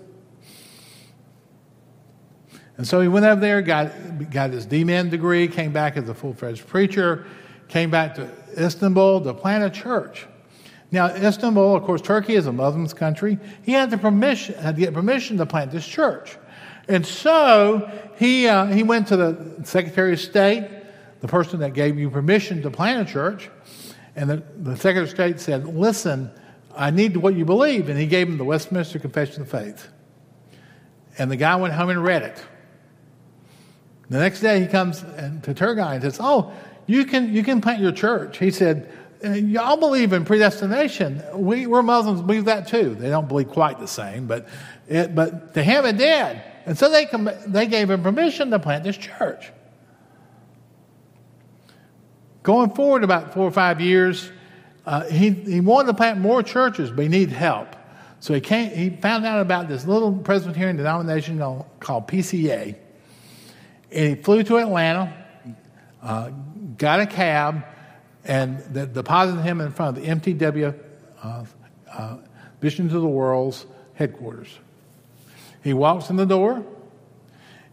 And 2.77 2.87
so 2.87 2.99
he 2.99 3.07
went 3.07 3.25
over 3.25 3.39
there, 3.39 3.61
got, 3.61 4.29
got 4.29 4.51
his 4.51 4.67
DMin 4.67 5.09
degree, 5.09 5.47
came 5.47 5.71
back 5.71 5.95
as 5.95 6.09
a 6.09 6.13
full 6.13 6.33
fledged 6.33 6.67
preacher, 6.67 7.25
came 7.69 7.89
back 7.89 8.15
to 8.15 8.29
Istanbul 8.57 9.21
to 9.21 9.33
plant 9.33 9.63
a 9.63 9.69
church. 9.69 10.27
Now, 10.91 11.07
Istanbul, 11.07 11.75
of 11.75 11.83
course, 11.83 12.01
Turkey 12.01 12.35
is 12.35 12.47
a 12.47 12.51
Muslim 12.51 12.87
country. 12.87 13.39
He 13.63 13.71
had, 13.71 13.91
the 13.91 13.97
permission, 13.97 14.55
had 14.55 14.75
to 14.75 14.81
get 14.81 14.93
permission 14.93 15.37
to 15.37 15.45
plant 15.45 15.71
this 15.71 15.85
church. 15.85 16.37
And 16.87 17.05
so 17.05 17.89
he, 18.17 18.47
uh, 18.47 18.67
he 18.67 18.83
went 18.83 19.07
to 19.07 19.17
the 19.17 19.61
Secretary 19.63 20.13
of 20.13 20.19
State, 20.19 20.69
the 21.21 21.27
person 21.27 21.59
that 21.61 21.73
gave 21.73 21.97
you 21.97 22.09
permission 22.09 22.61
to 22.61 22.69
plant 22.69 23.09
a 23.09 23.11
church. 23.11 23.49
And 24.15 24.29
the, 24.29 24.43
the 24.57 24.75
Secretary 24.75 25.03
of 25.03 25.09
State 25.09 25.39
said, 25.39 25.65
Listen, 25.65 26.29
I 26.75 26.91
need 26.91 27.17
what 27.17 27.35
you 27.35 27.45
believe. 27.45 27.89
And 27.89 27.97
he 27.97 28.05
gave 28.05 28.27
him 28.27 28.37
the 28.37 28.45
Westminster 28.45 28.99
Confession 28.99 29.41
of 29.41 29.49
Faith. 29.49 29.87
And 31.17 31.31
the 31.31 31.37
guy 31.37 31.55
went 31.55 31.73
home 31.73 31.89
and 31.89 32.03
read 32.03 32.21
it. 32.21 32.43
The 34.09 34.19
next 34.19 34.41
day 34.41 34.61
he 34.61 34.67
comes 34.67 35.01
to 35.01 35.53
Turgay 35.53 35.93
and 35.93 36.01
says, 36.01 36.17
Oh, 36.19 36.53
you 36.85 37.05
can, 37.05 37.33
you 37.33 37.43
can 37.43 37.61
plant 37.61 37.81
your 37.81 37.91
church. 37.91 38.37
He 38.37 38.51
said, 38.51 38.91
uh, 39.23 39.29
Y'all 39.29 39.77
believe 39.77 40.13
in 40.13 40.25
predestination. 40.25 41.23
We, 41.33 41.65
we're 41.65 41.81
Muslims, 41.81 42.21
believe 42.21 42.45
that 42.45 42.67
too. 42.67 42.95
They 42.95 43.09
don't 43.09 43.27
believe 43.27 43.49
quite 43.49 43.79
the 43.79 43.87
same, 43.87 44.27
but, 44.27 44.47
it, 44.87 45.15
but 45.15 45.53
to 45.55 45.63
him 45.63 45.85
it 45.85 45.97
did. 45.97 46.41
And 46.67 46.77
so 46.77 46.89
they, 46.89 47.07
they 47.47 47.67
gave 47.67 47.89
him 47.89 48.03
permission 48.03 48.51
to 48.51 48.59
plant 48.59 48.83
this 48.83 48.97
church. 48.97 49.51
Going 52.43 52.71
forward 52.71 53.03
about 53.03 53.33
four 53.33 53.47
or 53.47 53.51
five 53.51 53.81
years, 53.81 54.31
uh, 54.85 55.05
he, 55.05 55.31
he 55.31 55.61
wanted 55.61 55.87
to 55.87 55.93
plant 55.95 56.19
more 56.19 56.43
churches, 56.43 56.91
but 56.91 57.03
he 57.03 57.07
needed 57.07 57.33
help. 57.33 57.75
So 58.19 58.35
he, 58.35 58.41
came, 58.41 58.69
he 58.71 58.89
found 58.91 59.25
out 59.25 59.41
about 59.41 59.67
this 59.67 59.85
little 59.85 60.11
Presbyterian 60.11 60.75
denomination 60.77 61.39
called 61.79 62.07
PCA 62.07 62.75
and 63.95 64.09
he 64.09 64.15
flew 64.21 64.43
to 64.43 64.57
Atlanta, 64.57 65.13
uh, 66.03 66.29
got 66.77 66.99
a 66.99 67.05
cab, 67.05 67.65
and 68.25 68.59
the, 68.73 68.85
deposited 68.85 69.41
him 69.41 69.61
in 69.61 69.71
front 69.71 69.97
of 69.97 70.03
the 70.03 70.09
MTW 70.09 70.77
uh, 71.23 71.45
uh, 71.91 72.17
Mission 72.61 72.89
to 72.89 72.99
the 72.99 73.07
World's 73.07 73.65
headquarters. 73.93 74.59
He 75.63 75.73
walks 75.73 76.09
in 76.09 76.17
the 76.17 76.25
door. 76.25 76.63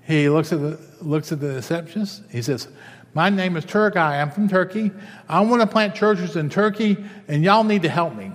He 0.04 0.28
looks 0.28 0.52
at 0.52 0.60
the, 0.60 0.78
looks 1.00 1.32
at 1.32 1.40
the 1.40 1.54
receptionist. 1.54 2.22
He 2.30 2.40
says, 2.40 2.68
My 3.14 3.28
name 3.28 3.56
is 3.56 3.64
Turgay. 3.64 3.96
I'm 3.96 4.30
from 4.30 4.48
Turkey. 4.48 4.92
I 5.28 5.40
want 5.40 5.60
to 5.60 5.66
plant 5.66 5.94
churches 5.94 6.36
in 6.36 6.50
Turkey, 6.50 6.96
and 7.26 7.42
y'all 7.42 7.64
need 7.64 7.82
to 7.82 7.88
help 7.88 8.14
me. 8.14 8.32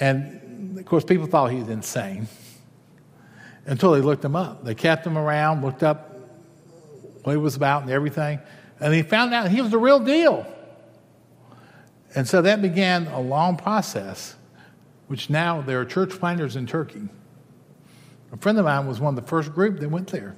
And 0.00 0.78
of 0.78 0.84
course, 0.86 1.04
people 1.04 1.26
thought 1.26 1.50
he 1.52 1.58
was 1.58 1.68
insane 1.68 2.26
until 3.66 3.92
they 3.92 4.00
looked 4.00 4.24
him 4.24 4.36
up. 4.36 4.64
They 4.64 4.74
kept 4.74 5.06
him 5.06 5.16
around, 5.16 5.62
looked 5.62 5.82
up 5.82 6.16
what 7.22 7.32
he 7.32 7.36
was 7.36 7.54
about 7.54 7.82
and 7.82 7.90
everything, 7.90 8.40
and 8.80 8.92
he 8.92 9.02
found 9.02 9.32
out 9.32 9.50
he 9.50 9.60
was 9.60 9.70
the 9.70 9.78
real 9.78 10.00
deal. 10.00 10.46
And 12.14 12.28
so 12.28 12.42
that 12.42 12.60
began 12.60 13.06
a 13.06 13.20
long 13.20 13.56
process, 13.56 14.34
which 15.06 15.30
now 15.30 15.60
there 15.60 15.80
are 15.80 15.84
church 15.84 16.10
planters 16.10 16.56
in 16.56 16.66
Turkey. 16.66 17.08
A 18.32 18.36
friend 18.36 18.58
of 18.58 18.64
mine 18.64 18.86
was 18.86 19.00
one 19.00 19.16
of 19.16 19.22
the 19.22 19.28
first 19.28 19.52
group 19.52 19.78
that 19.80 19.88
went 19.88 20.08
there. 20.08 20.36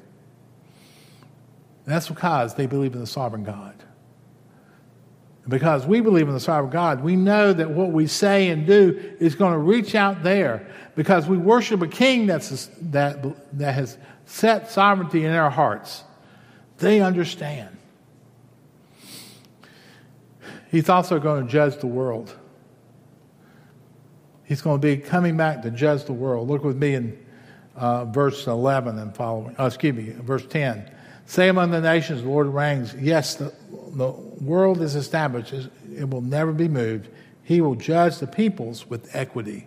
And 1.85 1.95
that's 1.95 2.09
because 2.09 2.55
they 2.55 2.67
believe 2.67 2.95
in 2.95 3.01
the 3.01 3.07
sovereign 3.07 3.45
God. 3.45 3.75
Because 5.47 5.87
we 5.87 6.01
believe 6.01 6.27
in 6.27 6.35
the 6.35 6.41
sovereign 6.41 6.73
God, 6.73 7.03
we 7.03 7.17
know 7.17 7.53
that 7.53 7.71
what 7.71 7.93
we 7.93 8.07
say 8.07 8.49
and 8.49 8.67
do 8.67 9.17
is 9.21 9.35
going 9.35 9.53
to 9.53 9.59
reach 9.59 9.95
out 9.95 10.23
there 10.23 10.67
because 10.95 11.27
we 11.27 11.37
worship 11.37 11.83
a 11.83 11.89
king 11.89 12.27
that's, 12.27 12.71
that, 12.81 13.59
that 13.59 13.75
has 13.75 13.99
set 14.25 14.71
sovereignty 14.71 15.25
in 15.25 15.33
our 15.33 15.51
hearts. 15.51 16.03
They 16.79 17.01
understand. 17.01 17.77
He's 20.71 20.89
also 20.89 21.21
going 21.21 21.47
to 21.47 21.53
judge 21.53 21.77
the 21.79 21.87
world. 21.87 22.35
He's 24.45 24.63
going 24.63 24.81
to 24.81 24.87
be 24.87 24.97
coming 24.97 25.37
back 25.37 25.63
to 25.63 25.71
judge 25.71 26.05
the 26.05 26.13
world. 26.13 26.49
Look 26.49 26.65
with 26.65 26.77
me 26.77 26.95
in 26.95 27.27
uh, 27.77 28.07
verse 28.07 28.47
11 28.47 28.99
and 28.99 29.15
following. 29.15 29.55
Oh, 29.59 29.67
excuse 29.67 29.95
me, 29.95 30.11
verse 30.11 30.47
10. 30.47 30.91
Say 31.27 31.49
among 31.49 31.71
the 31.71 31.81
nations, 31.81 32.23
the 32.23 32.29
Lord 32.29 32.49
reigns. 32.49 32.95
Yes, 32.95 33.37
the, 33.37 33.53
the 33.95 34.11
world 34.11 34.81
is 34.81 34.95
established, 34.95 35.53
it 35.53 36.09
will 36.09 36.21
never 36.21 36.53
be 36.53 36.69
moved. 36.69 37.09
He 37.43 37.61
will 37.61 37.75
judge 37.75 38.19
the 38.19 38.27
peoples 38.27 38.89
with 38.89 39.15
equity. 39.15 39.67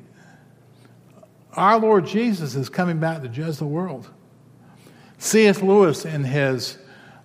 Our 1.54 1.80
Lord 1.80 2.06
Jesus 2.06 2.56
is 2.56 2.70
coming 2.70 3.00
back 3.00 3.22
to 3.22 3.30
judge 3.30 3.58
the 3.58 3.66
world. 3.66 4.10
C.S. 5.18 5.62
Lewis, 5.62 6.06
in 6.06 6.24
his 6.24 6.78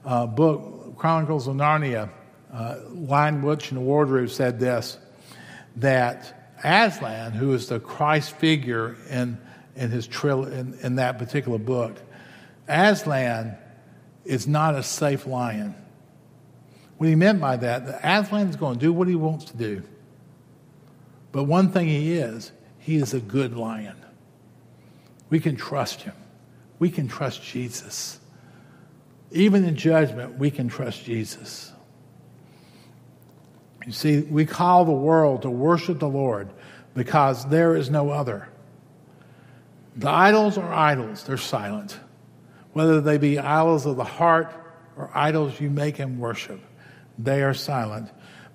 uh, 0.04 0.26
book, 0.26 0.96
Chronicles 0.96 1.46
of 1.48 1.56
Narnia, 1.56 2.10
uh, 2.52 2.76
Lion, 2.90 3.42
Witch, 3.42 3.70
and 3.70 3.84
Wardrobe, 3.84 4.30
said 4.30 4.58
this 4.58 4.98
that 5.76 6.54
Aslan, 6.62 7.32
who 7.32 7.52
is 7.52 7.68
the 7.68 7.80
Christ 7.80 8.32
figure 8.36 8.96
in, 9.10 9.38
in, 9.74 9.90
his 9.90 10.06
tril- 10.06 10.50
in, 10.50 10.74
in 10.82 10.96
that 10.96 11.18
particular 11.18 11.58
book, 11.58 11.96
Aslan 12.68 13.56
is 14.24 14.46
not 14.46 14.74
a 14.74 14.82
safe 14.82 15.26
lion. 15.26 15.74
What 17.02 17.08
he 17.08 17.16
meant 17.16 17.40
by 17.40 17.56
that, 17.56 17.84
the 17.84 17.96
Aslan 17.96 18.46
is 18.46 18.54
going 18.54 18.74
to 18.74 18.80
do 18.80 18.92
what 18.92 19.08
he 19.08 19.16
wants 19.16 19.46
to 19.46 19.56
do. 19.56 19.82
But 21.32 21.42
one 21.42 21.72
thing 21.72 21.88
he 21.88 22.12
is, 22.12 22.52
he 22.78 22.94
is 22.94 23.12
a 23.12 23.18
good 23.18 23.56
lion. 23.56 23.96
We 25.28 25.40
can 25.40 25.56
trust 25.56 26.02
him. 26.02 26.14
We 26.78 26.90
can 26.90 27.08
trust 27.08 27.42
Jesus. 27.42 28.20
Even 29.32 29.64
in 29.64 29.74
judgment, 29.74 30.38
we 30.38 30.52
can 30.52 30.68
trust 30.68 31.02
Jesus. 31.02 31.72
You 33.84 33.90
see, 33.90 34.20
we 34.20 34.46
call 34.46 34.84
the 34.84 34.92
world 34.92 35.42
to 35.42 35.50
worship 35.50 35.98
the 35.98 36.08
Lord 36.08 36.50
because 36.94 37.44
there 37.46 37.74
is 37.74 37.90
no 37.90 38.10
other. 38.10 38.48
The 39.96 40.08
idols 40.08 40.56
are 40.56 40.72
idols, 40.72 41.24
they're 41.24 41.36
silent 41.36 41.98
whether 42.74 43.00
they 43.00 43.18
be 43.18 43.40
idols 43.40 43.86
of 43.86 43.96
the 43.96 44.04
heart 44.04 44.54
or 44.96 45.10
idols 45.12 45.60
you 45.60 45.68
make 45.68 45.98
and 45.98 46.20
worship. 46.20 46.60
They 47.18 47.42
are 47.42 47.54
silent. 47.54 48.10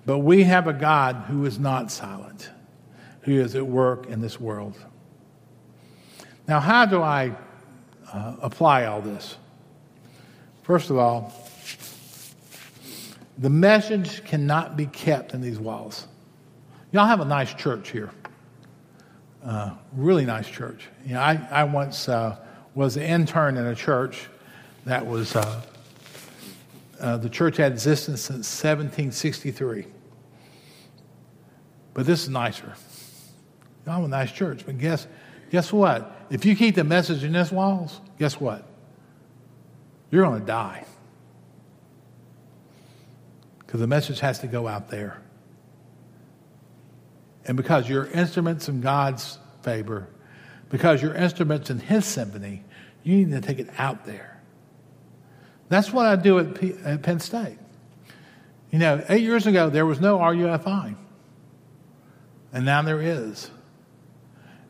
But 0.06 0.18
we 0.18 0.44
have 0.44 0.66
a 0.66 0.72
God 0.72 1.24
who 1.28 1.44
is 1.44 1.58
not 1.58 1.90
silent, 1.90 2.50
who 3.22 3.32
is 3.32 3.54
at 3.54 3.66
work 3.66 4.06
in 4.06 4.20
this 4.20 4.40
world. 4.40 4.76
Now, 6.46 6.60
how 6.60 6.86
do 6.86 7.02
I 7.02 7.36
uh, 8.12 8.36
apply 8.40 8.86
all 8.86 9.02
this? 9.02 9.36
First 10.62 10.90
of 10.90 10.96
all, 10.96 11.32
the 13.36 13.50
message 13.50 14.24
cannot 14.24 14.76
be 14.76 14.86
kept 14.86 15.34
in 15.34 15.40
these 15.40 15.58
walls. 15.58 16.06
Y'all 16.90 17.06
have 17.06 17.20
a 17.20 17.24
nice 17.24 17.52
church 17.52 17.90
here. 17.90 18.10
Uh, 19.44 19.72
really 19.92 20.24
nice 20.24 20.48
church. 20.48 20.88
You 21.06 21.14
know, 21.14 21.20
I, 21.20 21.46
I 21.50 21.64
once 21.64 22.08
uh, 22.08 22.36
was 22.74 22.96
an 22.96 23.02
intern 23.02 23.56
in 23.56 23.66
a 23.66 23.74
church 23.74 24.28
that 24.86 25.06
was, 25.06 25.36
uh, 27.00 27.16
the 27.16 27.28
church 27.28 27.56
had 27.56 27.72
existence 27.72 28.22
since 28.22 28.46
1763. 28.62 29.86
But 31.94 32.06
this 32.06 32.22
is 32.22 32.28
nicer. 32.28 32.74
I'm 33.86 34.04
a 34.04 34.08
nice 34.08 34.30
church, 34.30 34.64
but 34.66 34.78
guess, 34.78 35.06
guess 35.50 35.72
what? 35.72 36.26
If 36.30 36.44
you 36.44 36.54
keep 36.54 36.74
the 36.74 36.84
message 36.84 37.24
in 37.24 37.32
this 37.32 37.50
walls, 37.50 38.00
guess 38.18 38.38
what? 38.38 38.66
You're 40.10 40.24
going 40.24 40.40
to 40.40 40.46
die. 40.46 40.84
Because 43.58 43.80
the 43.80 43.86
message 43.86 44.20
has 44.20 44.38
to 44.40 44.46
go 44.46 44.66
out 44.66 44.88
there. 44.88 45.20
And 47.46 47.56
because 47.56 47.88
you're 47.88 48.06
instruments 48.06 48.68
in 48.68 48.80
God's 48.80 49.38
favor, 49.62 50.08
because 50.70 51.02
you're 51.02 51.14
instruments 51.14 51.70
in 51.70 51.78
His 51.78 52.04
symphony, 52.04 52.62
you 53.02 53.16
need 53.16 53.30
to 53.30 53.40
take 53.40 53.58
it 53.58 53.70
out 53.78 54.04
there. 54.04 54.37
That's 55.68 55.92
what 55.92 56.06
I 56.06 56.16
do 56.16 56.38
at, 56.38 56.54
P- 56.54 56.74
at 56.84 57.02
Penn 57.02 57.20
State. 57.20 57.58
You 58.70 58.78
know, 58.78 59.04
eight 59.08 59.22
years 59.22 59.46
ago, 59.46 59.70
there 59.70 59.86
was 59.86 60.00
no 60.00 60.18
RUFI, 60.18 60.94
and 62.52 62.64
now 62.64 62.82
there 62.82 63.00
is. 63.00 63.50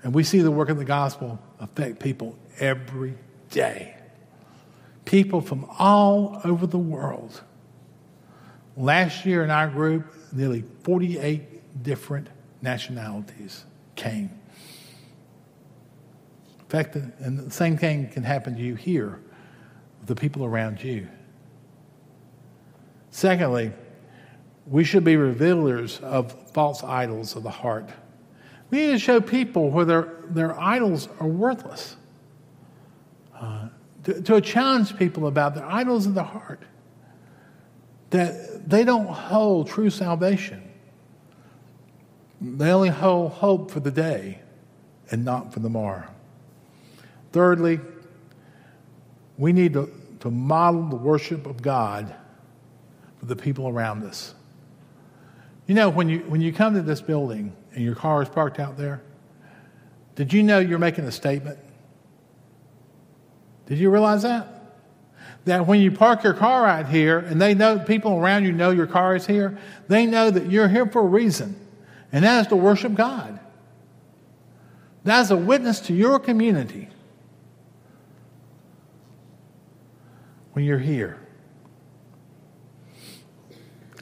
And 0.02 0.14
we 0.14 0.22
see 0.22 0.40
the 0.40 0.50
work 0.50 0.68
of 0.68 0.78
the 0.78 0.84
gospel 0.84 1.40
affect 1.58 1.98
people 1.98 2.36
every 2.58 3.14
day. 3.50 3.96
People 5.04 5.40
from 5.40 5.66
all 5.78 6.40
over 6.44 6.66
the 6.66 6.78
world. 6.78 7.42
Last 8.76 9.26
year 9.26 9.42
in 9.42 9.50
our 9.50 9.68
group, 9.68 10.14
nearly 10.32 10.64
48 10.84 11.82
different 11.82 12.28
nationalities 12.62 13.64
came. 13.96 14.30
In 16.60 16.66
fact, 16.68 16.94
and 16.94 17.38
the 17.38 17.50
same 17.50 17.76
thing 17.76 18.08
can 18.08 18.22
happen 18.22 18.54
to 18.54 18.62
you 18.62 18.74
here, 18.74 19.20
the 20.08 20.16
people 20.16 20.44
around 20.44 20.82
you. 20.82 21.06
Secondly, 23.10 23.72
we 24.66 24.84
should 24.84 25.04
be 25.04 25.16
revealers 25.16 26.00
of 26.00 26.50
false 26.50 26.82
idols 26.82 27.36
of 27.36 27.42
the 27.42 27.50
heart. 27.50 27.88
We 28.70 28.78
need 28.78 28.92
to 28.92 28.98
show 28.98 29.20
people 29.20 29.70
where 29.70 29.84
their, 29.84 30.14
their 30.28 30.58
idols 30.60 31.08
are 31.20 31.26
worthless. 31.26 31.96
Uh, 33.34 33.68
to, 34.04 34.20
to 34.22 34.40
challenge 34.40 34.96
people 34.96 35.26
about 35.26 35.54
their 35.54 35.64
idols 35.64 36.06
of 36.06 36.14
the 36.14 36.24
heart, 36.24 36.62
that 38.10 38.68
they 38.68 38.84
don't 38.84 39.06
hold 39.06 39.68
true 39.68 39.90
salvation. 39.90 40.62
They 42.40 42.70
only 42.70 42.88
hold 42.88 43.32
hope 43.32 43.70
for 43.70 43.80
the 43.80 43.90
day 43.90 44.40
and 45.10 45.24
not 45.24 45.52
for 45.52 45.60
the 45.60 45.68
morrow. 45.70 46.08
Thirdly, 47.32 47.80
we 49.36 49.52
need 49.52 49.72
to, 49.74 49.90
to 50.20 50.30
model 50.30 50.88
the 50.88 50.96
worship 50.96 51.46
of 51.46 51.62
God 51.62 52.14
for 53.18 53.26
the 53.26 53.36
people 53.36 53.68
around 53.68 54.04
us. 54.04 54.34
You 55.66 55.74
know, 55.74 55.90
when 55.90 56.08
you, 56.08 56.20
when 56.20 56.40
you 56.40 56.52
come 56.52 56.74
to 56.74 56.82
this 56.82 57.00
building 57.00 57.54
and 57.74 57.84
your 57.84 57.94
car 57.94 58.22
is 58.22 58.28
parked 58.28 58.58
out 58.58 58.76
there, 58.76 59.02
did 60.14 60.32
you 60.32 60.42
know 60.42 60.58
you're 60.58 60.78
making 60.78 61.04
a 61.04 61.12
statement? 61.12 61.58
Did 63.66 63.78
you 63.78 63.90
realize 63.90 64.22
that? 64.22 64.48
That 65.44 65.66
when 65.66 65.80
you 65.80 65.92
park 65.92 66.24
your 66.24 66.34
car 66.34 66.66
out 66.66 66.88
here 66.88 67.18
and 67.18 67.40
they 67.40 67.54
know 67.54 67.78
people 67.78 68.18
around 68.18 68.44
you 68.44 68.52
know 68.52 68.70
your 68.70 68.86
car 68.86 69.14
is 69.14 69.26
here, 69.26 69.58
they 69.88 70.06
know 70.06 70.30
that 70.30 70.50
you're 70.50 70.68
here 70.68 70.86
for 70.86 71.00
a 71.02 71.06
reason, 71.06 71.54
and 72.10 72.24
that 72.24 72.40
is 72.40 72.46
to 72.48 72.56
worship 72.56 72.94
God. 72.94 73.38
That 75.04 75.20
is 75.20 75.30
a 75.30 75.36
witness 75.36 75.80
to 75.80 75.94
your 75.94 76.18
community. 76.18 76.88
When 80.58 80.64
you're 80.64 80.76
here. 80.76 81.20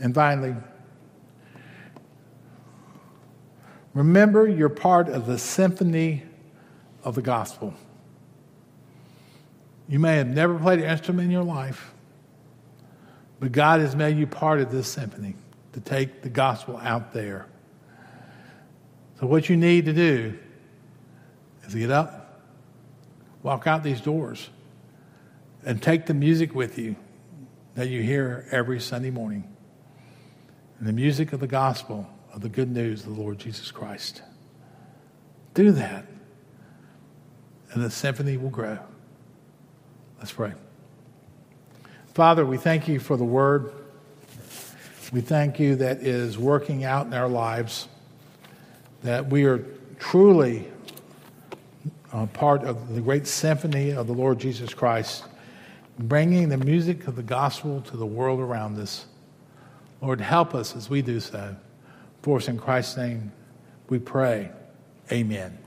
And 0.01 0.15
finally, 0.15 0.57
remember 3.93 4.49
you're 4.49 4.71
part 4.71 5.11
of 5.11 5.27
the 5.27 5.37
symphony 5.37 6.23
of 7.05 7.15
the 7.15 7.21
gospel. 7.21 7.75
You 9.87 9.99
may 9.99 10.17
have 10.17 10.29
never 10.29 10.59
played 10.59 10.79
an 10.79 10.89
instrument 10.89 11.27
in 11.27 11.31
your 11.31 11.45
life, 11.45 11.93
but 13.39 13.53
God 13.53 13.81
has 13.81 13.95
made 13.95 14.17
you 14.17 14.27
part 14.27 14.59
of 14.63 14.73
this 14.73 14.89
symphony 14.89 15.37
to 15.75 15.81
take 15.81 16.23
the 16.23 16.31
gospel 16.31 16.79
out 16.79 17.13
there. 17.13 17.49
So, 19.21 19.27
what 19.27 19.51
you 19.51 19.59
need 19.59 19.85
to 19.85 19.93
do 19.93 20.39
is 21.67 21.75
get 21.75 21.91
up, 21.91 22.41
walk 23.43 23.67
out 23.67 23.83
these 23.83 24.01
doors, 24.01 24.49
and 25.67 25.83
take 25.83 26.07
the 26.07 26.15
music 26.15 26.55
with 26.55 26.79
you 26.79 26.97
that 27.75 27.89
you 27.89 28.01
hear 28.01 28.47
every 28.51 28.81
Sunday 28.81 29.11
morning. 29.11 29.55
And 30.79 30.89
the 30.89 30.93
music 30.93 31.33
of 31.33 31.41
the 31.41 31.47
gospel 31.47 32.09
of 32.33 32.41
the 32.41 32.49
good 32.49 32.71
news 32.71 33.05
of 33.05 33.17
the 33.17 33.21
Lord 33.21 33.39
Jesus 33.39 33.71
Christ. 33.71 34.23
Do 35.55 35.73
that. 35.73 36.07
And 37.73 37.83
the 37.83 37.91
symphony 37.91 38.37
will 38.37 38.51
grow. 38.51 38.79
Let's 40.19 40.33
pray. 40.33 40.53
Father, 42.15 42.47
we 42.47 42.57
thank 42.57 42.89
you 42.89 43.01
for 43.01 43.17
the 43.17 43.25
word. 43.25 43.73
We 45.13 45.21
thank 45.21 45.59
you 45.59 45.77
that 45.77 45.99
is 45.99 46.39
working 46.39 46.85
out 46.85 47.07
in 47.07 47.15
our 47.15 47.29
lives, 47.29 47.89
that 49.03 49.27
we 49.27 49.45
are 49.45 49.65
truly 49.99 50.69
a 52.13 52.27
part 52.27 52.63
of 52.63 52.95
the 52.95 53.01
great 53.01 53.27
symphony 53.27 53.91
of 53.91 54.07
the 54.07 54.13
Lord 54.13 54.39
Jesus 54.39 54.73
Christ, 54.73 55.25
bringing 55.99 56.49
the 56.49 56.57
music 56.57 57.07
of 57.07 57.17
the 57.17 57.23
gospel 57.23 57.81
to 57.83 57.97
the 57.97 58.07
world 58.07 58.41
around 58.41 58.79
us. 58.79 59.07
Lord, 60.03 60.21
help 60.21 60.55
us 60.55 60.77
as 60.77 60.91
we 60.91 61.03
do 61.03 61.21
so. 61.21 61.57
For 62.23 62.39
us 62.39 62.49
in 62.49 62.59
Christ's 62.59 62.97
name, 62.97 63.33
we 63.89 63.99
pray. 63.99 64.51
Amen. 65.11 65.66